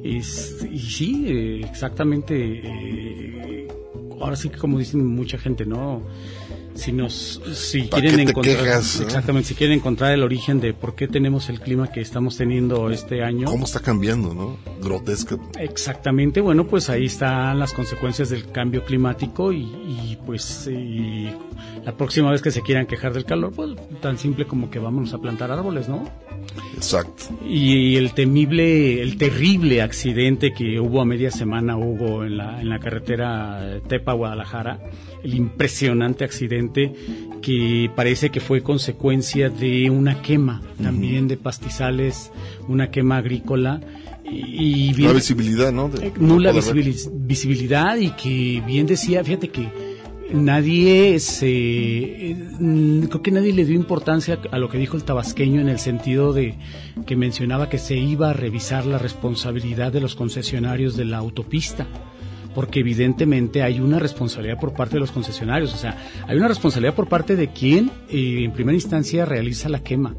[0.02, 2.60] Es- y sí, eh, exactamente.
[2.64, 3.68] eh,
[4.20, 6.02] ahora sí que como dicen mucha gente, ¿no?
[6.78, 10.94] Si nos, si ¿Pa' quieren encontrar, quejas, exactamente, si quieren encontrar el origen de por
[10.94, 13.48] qué tenemos el clima que estamos teniendo este año.
[13.48, 14.56] ¿Cómo está cambiando, no?
[14.80, 15.36] Grotesca.
[15.58, 21.28] Exactamente, bueno, pues ahí están las consecuencias del cambio climático y, y, pues y
[21.84, 25.12] la próxima vez que se quieran quejar del calor, pues tan simple como que vámonos
[25.14, 26.08] a plantar árboles, ¿no?
[26.76, 27.24] Exacto.
[27.44, 32.68] Y el temible, el terrible accidente que hubo a media semana, hubo en la, en
[32.68, 34.78] la carretera Tepa-Guadalajara,
[35.22, 36.92] el impresionante accidente
[37.42, 42.30] que parece que fue consecuencia de una quema, también de pastizales,
[42.68, 43.80] una quema agrícola.
[44.24, 45.88] Y, y La bien- visibilidad, ¿no?
[45.88, 46.52] De- eh, nula
[47.14, 49.68] visibilidad y que bien decía, fíjate que
[50.32, 52.36] nadie se eh,
[53.08, 56.34] creo que nadie le dio importancia a lo que dijo el tabasqueño en el sentido
[56.34, 56.56] de
[57.06, 61.86] que mencionaba que se iba a revisar la responsabilidad de los concesionarios de la autopista
[62.58, 66.92] porque evidentemente hay una responsabilidad por parte de los concesionarios, o sea, hay una responsabilidad
[66.92, 70.16] por parte de quien eh, en primera instancia realiza la quema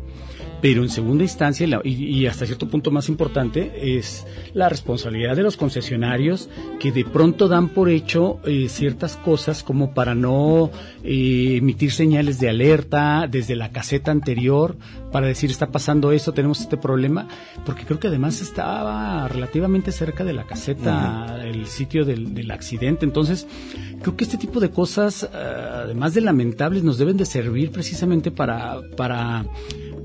[0.61, 5.57] pero en segunda instancia y hasta cierto punto más importante es la responsabilidad de los
[5.57, 6.49] concesionarios
[6.79, 10.71] que de pronto dan por hecho eh, ciertas cosas como para no
[11.03, 14.77] eh, emitir señales de alerta desde la caseta anterior
[15.11, 17.27] para decir está pasando esto, tenemos este problema,
[17.65, 23.05] porque creo que además estaba relativamente cerca de la caseta, el sitio del, del accidente,
[23.05, 23.47] entonces
[24.01, 28.31] creo que este tipo de cosas, eh, además de lamentables, nos deben de servir precisamente
[28.31, 29.45] para, para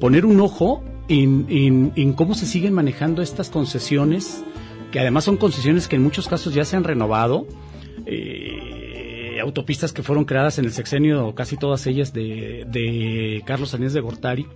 [0.04, 4.44] poner un ojo en, en- en cómo se siguen manejando estas concesiones,
[4.92, 7.46] que además son concesiones que en muchos casos ya se han renovado.
[8.04, 13.94] eh, autopistas que fueron creadas en el sexenio, casi todas ellas de, de Carlos Aníez
[13.94, 14.46] de Gortari,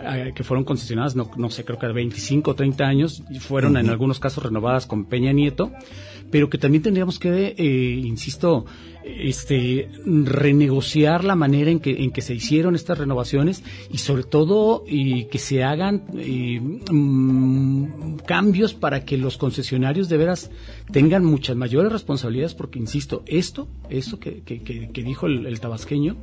[0.00, 3.38] eh, que fueron concesionadas, no, no sé, creo que de 25 o 30 años, y
[3.38, 5.72] fueron en algunos casos renovadas con Peña Nieto,
[6.30, 8.66] pero que también tendríamos que, eh, insisto,
[9.04, 14.84] este, renegociar la manera en que, en que se hicieron estas renovaciones y sobre todo
[14.86, 16.60] y que se hagan eh,
[16.90, 20.50] mm, cambios para que los concesionarios de veras
[20.92, 25.60] tengan muchas mayores responsabilidades porque, insisto, esto, esto que, que- que- que dijo el, el
[25.60, 26.16] tabasqueño,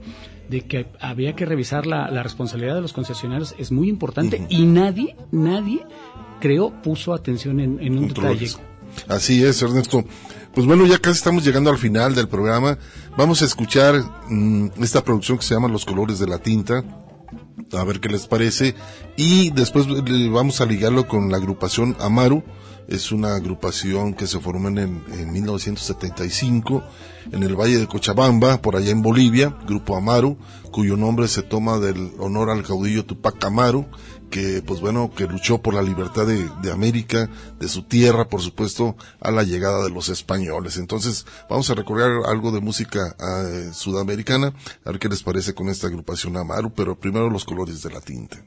[0.50, 4.66] de que había que revisar la, la responsabilidad de los concesionarios es muy importante y
[4.66, 5.86] nadie, nadie,
[6.40, 8.48] creo, puso atención en, en un detalle.
[9.08, 10.06] Así es, Ernesto.
[10.54, 12.78] Pues bueno, ya casi estamos llegando al final del programa.
[13.18, 13.96] Vamos a escuchar
[14.30, 16.84] mm, esta producción que se llama Los colores de la tinta.
[17.74, 18.76] A ver qué les parece.
[19.18, 22.44] Y después eh, vamos a ligarlo con la agrupación Amaru.
[22.88, 26.84] Es una agrupación que se formó en, el- en 1975
[27.32, 30.38] en el Valle de Cochabamba, por allá en Bolivia, Grupo Amaru,
[30.72, 33.88] cuyo nombre se toma del honor al caudillo Tupac Amaru,
[34.30, 37.30] que pues bueno, que luchó por la libertad de, América,
[37.60, 40.78] de su tierra, por supuesto, a la llegada de los españoles.
[40.78, 44.54] Entonces, vamos a recorrer algo de música eh, sudamericana,
[44.84, 48.02] a ver qué les parece con esta agrupación Amaru, pero primero los colores de la
[48.02, 48.38] tinta.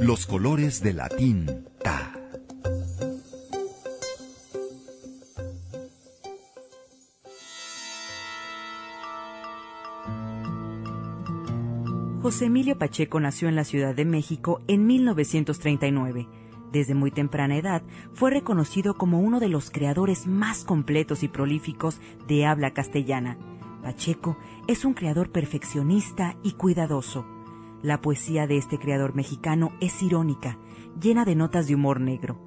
[0.00, 2.12] Los colores de la tinta.
[12.22, 16.28] José Emilio Pacheco nació en la Ciudad de México en 1939.
[16.72, 22.00] Desde muy temprana edad fue reconocido como uno de los creadores más completos y prolíficos
[22.28, 23.38] de habla castellana.
[23.82, 27.37] Pacheco es un creador perfeccionista y cuidadoso.
[27.82, 30.58] La poesía de este creador mexicano es irónica,
[31.00, 32.38] llena de notas de humor negro.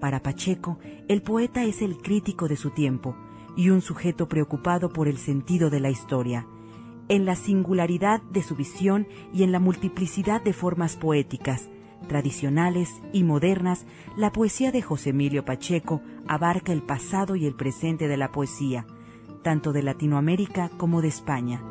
[0.00, 0.78] Para Pacheco,
[1.08, 3.16] el poeta es el crítico de su tiempo
[3.56, 6.46] y un sujeto preocupado por el sentido de la historia
[7.08, 11.68] en la singularidad de su visión y en la multiplicidad de formas poéticas,
[12.06, 13.86] tradicionales y modernas,
[14.16, 18.86] la poesía de José Emilio Pacheco abarca el pasado y el presente de la poesía,
[19.42, 21.62] tanto de Latinoamérica como de España.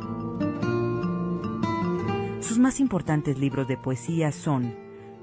[2.39, 4.75] Sus más importantes libros de poesía son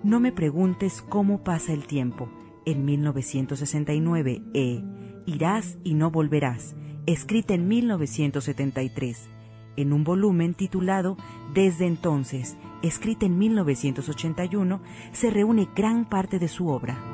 [0.03, 2.29] No me preguntes cómo pasa el tiempo,
[2.67, 4.83] en 1969, e
[5.27, 6.75] Irás y no volverás,
[7.07, 9.29] escrita en 1973,
[9.77, 11.17] en un volumen titulado
[11.55, 14.83] Desde entonces, escrita en 1981,
[15.13, 17.14] se reúne gran parte de su obra.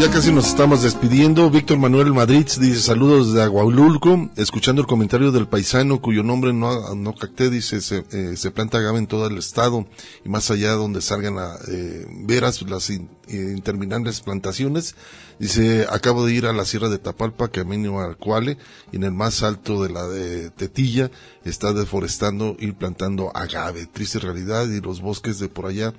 [0.00, 1.48] Ya casi nos estamos despidiendo.
[1.48, 6.94] Víctor Manuel Madrid dice saludos de Aguaululco, escuchando el comentario del paisano cuyo nombre no,
[6.94, 9.86] no capté, dice se, eh, se planta agave en todo el estado
[10.24, 11.36] y más allá donde salgan
[11.68, 14.96] eh, veras las in, interminables plantaciones.
[15.38, 18.56] Dice, acabo de ir a la sierra de Tapalpa, camino al Cuale,
[18.90, 21.10] y en el más alto de la de Tetilla
[21.44, 23.86] está deforestando y plantando agave.
[23.86, 25.92] Triste realidad y los bosques de por allá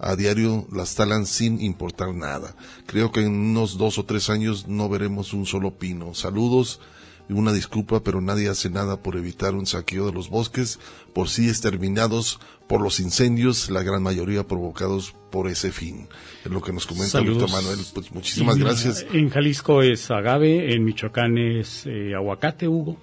[0.00, 2.54] a diario las talan sin importar nada.
[2.86, 6.14] Creo que en unos dos o tres años no veremos un solo pino.
[6.14, 6.80] Saludos
[7.28, 10.80] y una disculpa, pero nadie hace nada por evitar un saqueo de los bosques,
[11.12, 16.08] por sí exterminados por los incendios, la gran mayoría provocados por ese fin.
[16.44, 17.50] Es lo que nos comenta Saludos.
[17.50, 17.78] Manuel.
[17.94, 19.06] Pues muchísimas gracias.
[19.12, 22.96] En Jalisco es agave, en Michoacán es eh, aguacate, Hugo.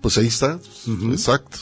[0.00, 0.58] Pues ahí está,
[1.10, 1.58] exacto.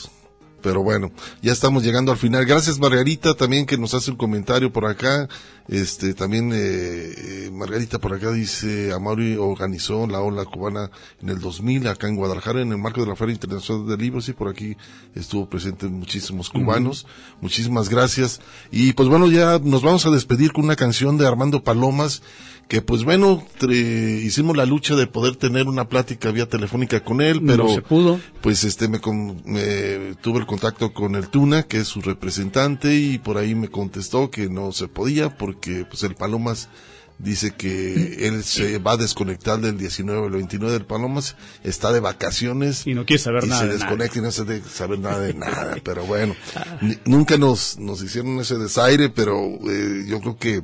[0.63, 1.11] Pero bueno,
[1.41, 2.45] ya estamos llegando al final.
[2.45, 5.27] Gracias Margarita también que nos hace un comentario por acá.
[5.69, 10.91] Este también eh, eh, Margarita por acá dice, Amaury organizó la ola cubana
[11.21, 14.27] en el 2000 acá en Guadalajara en el marco de la Feria Internacional de Libros
[14.27, 14.75] y por aquí
[15.15, 17.07] estuvo presente muchísimos cubanos.
[17.39, 18.41] Muchísimas gracias.
[18.71, 22.21] Y pues bueno, ya nos vamos a despedir con una canción de Armando Palomas
[22.67, 27.19] que pues bueno, tre- hicimos la lucha de poder tener una plática vía telefónica con
[27.21, 28.19] él, pero no se pudo.
[28.41, 28.99] pues este me,
[29.45, 33.67] me- tuve el contacto con el Tuna, que es su representante, y por ahí me
[33.67, 36.69] contestó que no se podía porque pues el Palomas
[37.19, 41.99] dice que él se va a desconectar del 19 al 29 del Palomas, está de
[41.99, 44.99] vacaciones Y no quiere saber y nada se de desconecta y no se de saber
[44.99, 46.35] nada de nada, pero bueno,
[47.05, 50.61] nunca nos, nos hicieron ese desaire, pero eh, yo creo que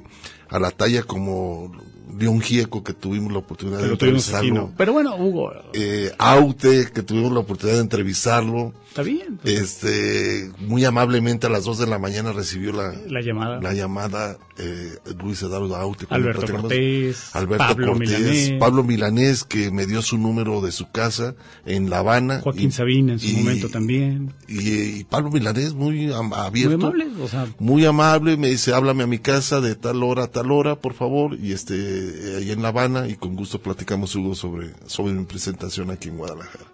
[0.49, 1.71] a la talla como
[2.17, 4.73] León Gieco que tuvimos la oportunidad de entrevistarlo, ¿no?
[4.77, 8.73] Pero bueno, Hugo, eh, Aute, que tuvimos la oportunidad de entrevistarlo.
[8.89, 9.39] Está bien.
[9.43, 13.61] Este, muy amablemente a las 2 de la mañana recibió la, La llamada.
[13.61, 16.05] la llamada eh, Luis Eduardo Aute.
[16.09, 16.45] Alberto.
[16.51, 18.51] Cortés, Alberto Pablo Cortés, Milanés.
[18.59, 21.35] Pablo Milanés, que me dio su número de su casa
[21.65, 22.41] en La Habana.
[22.41, 24.33] Joaquín Y- Sabina en su y- momento también.
[24.47, 26.77] Y, y Pablo Milanés, muy abierto.
[26.77, 30.23] Muy amable, o sea, Muy amable, me dice, háblame a mi casa de tal hora
[30.25, 33.61] a tal hora, por favor, y este, eh, ahí en La Habana, y con gusto
[33.61, 36.65] platicamos, Hugo, sobre, sobre mi presentación aquí en Guadalajara.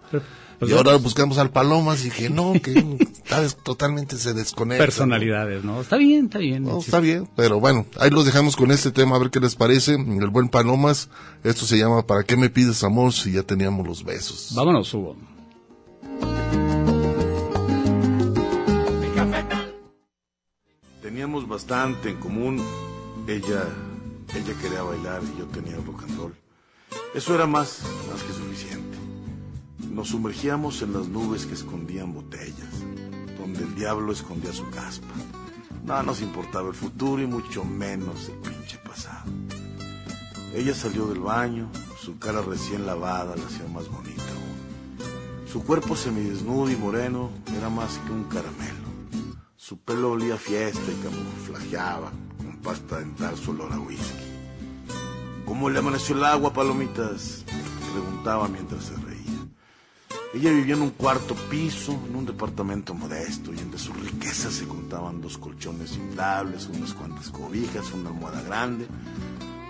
[0.58, 1.04] Pues y ahora vamos.
[1.04, 2.74] buscamos al Palomas y que no, que
[3.28, 4.82] tal vez totalmente se desconecta.
[4.84, 5.80] personalidades, ¿no?
[5.80, 6.64] Está bien, está bien.
[6.64, 9.54] No, está bien, pero bueno, ahí los dejamos con este tema, a ver qué les
[9.54, 9.94] parece.
[9.94, 11.08] El buen Palomas,
[11.44, 14.52] esto se llama ¿Para qué me pides amor si ya teníamos los besos?
[14.54, 15.16] Vámonos, Hugo.
[21.02, 22.62] Teníamos bastante en común.
[23.26, 23.64] Ella,
[24.34, 26.34] ella quería bailar y yo tenía rock and roll.
[27.14, 27.80] Eso era más,
[28.10, 28.85] más que suficiente.
[29.96, 32.84] Nos sumergíamos en las nubes que escondían botellas,
[33.38, 35.14] donde el diablo escondía su caspa.
[35.86, 39.32] No nos importaba el futuro y mucho menos el pinche pasado.
[40.54, 45.48] Ella salió del baño, su cara recién lavada la hacía más bonita aún.
[45.50, 48.90] Su cuerpo semidesnudo y moreno era más que un caramelo.
[49.56, 54.26] Su pelo olía a fiesta y camuflajeaba con pasta dental su olor a whisky.
[55.46, 57.46] ¿Cómo le amaneció el agua, palomitas?
[57.94, 59.05] Preguntaba mientras se.
[60.36, 64.68] Ella vivía en un cuarto piso, en un departamento modesto, y entre sus riquezas se
[64.68, 68.86] contaban dos colchones inflables, unas cuantas cobijas, una almohada grande,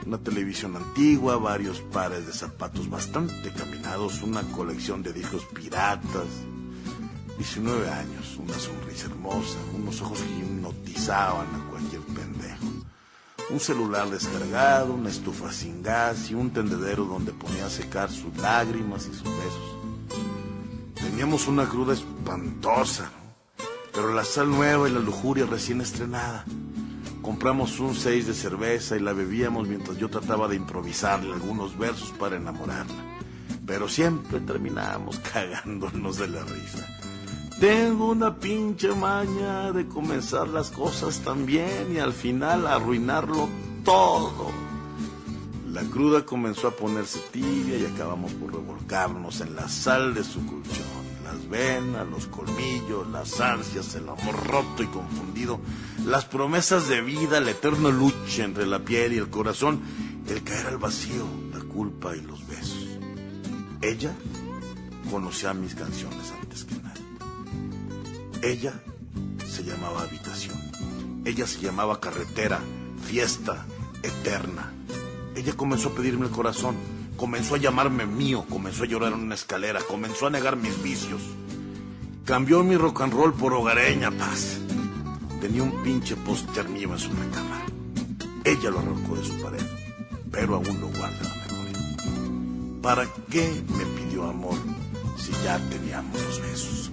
[0.04, 6.26] una televisión antigua, varios pares de zapatos bastante caminados, una colección de discos piratas.
[7.38, 12.66] 19 años, una sonrisa hermosa, unos ojos que hipnotizaban a cualquier pendejo.
[13.50, 18.36] Un celular descargado, una estufa sin gas y un tendedero donde ponía a secar sus
[18.38, 19.75] lágrimas y sus besos.
[21.00, 23.10] Teníamos una cruda espantosa,
[23.92, 26.44] pero la sal nueva y la lujuria recién estrenada.
[27.22, 32.10] Compramos un seis de cerveza y la bebíamos mientras yo trataba de improvisarle algunos versos
[32.12, 33.02] para enamorarla.
[33.66, 36.86] Pero siempre terminábamos cagándonos de la risa.
[37.60, 43.48] Tengo una pinche maña de comenzar las cosas también y al final arruinarlo
[43.84, 44.65] todo.
[45.76, 50.38] La cruda comenzó a ponerse tibia y acabamos por revolcarnos en la sal de su
[50.46, 50.86] colchón.
[51.22, 55.60] Las venas, los colmillos, las ansias, el amor roto y confundido,
[56.06, 59.82] las promesas de vida, la eterna lucha entre la piel y el corazón,
[60.26, 62.98] el caer al vacío, la culpa y los besos.
[63.82, 64.16] Ella
[65.10, 67.04] conocía mis canciones antes que nadie.
[68.40, 68.82] Ella
[69.46, 70.56] se llamaba habitación.
[71.26, 72.60] Ella se llamaba carretera,
[73.04, 73.66] fiesta,
[74.02, 74.72] eterna.
[75.36, 76.76] Ella comenzó a pedirme el corazón,
[77.18, 81.20] comenzó a llamarme mío, comenzó a llorar en una escalera, comenzó a negar mis vicios.
[82.24, 84.58] Cambió mi rock and roll por hogareña paz.
[85.38, 87.66] Tenía un pinche póster mío en su recámara.
[88.44, 89.62] Ella lo arrancó de su pared,
[90.30, 92.80] pero aún lo guarda la memoria.
[92.80, 94.56] ¿Para qué me pidió amor
[95.18, 96.92] si ya teníamos los besos?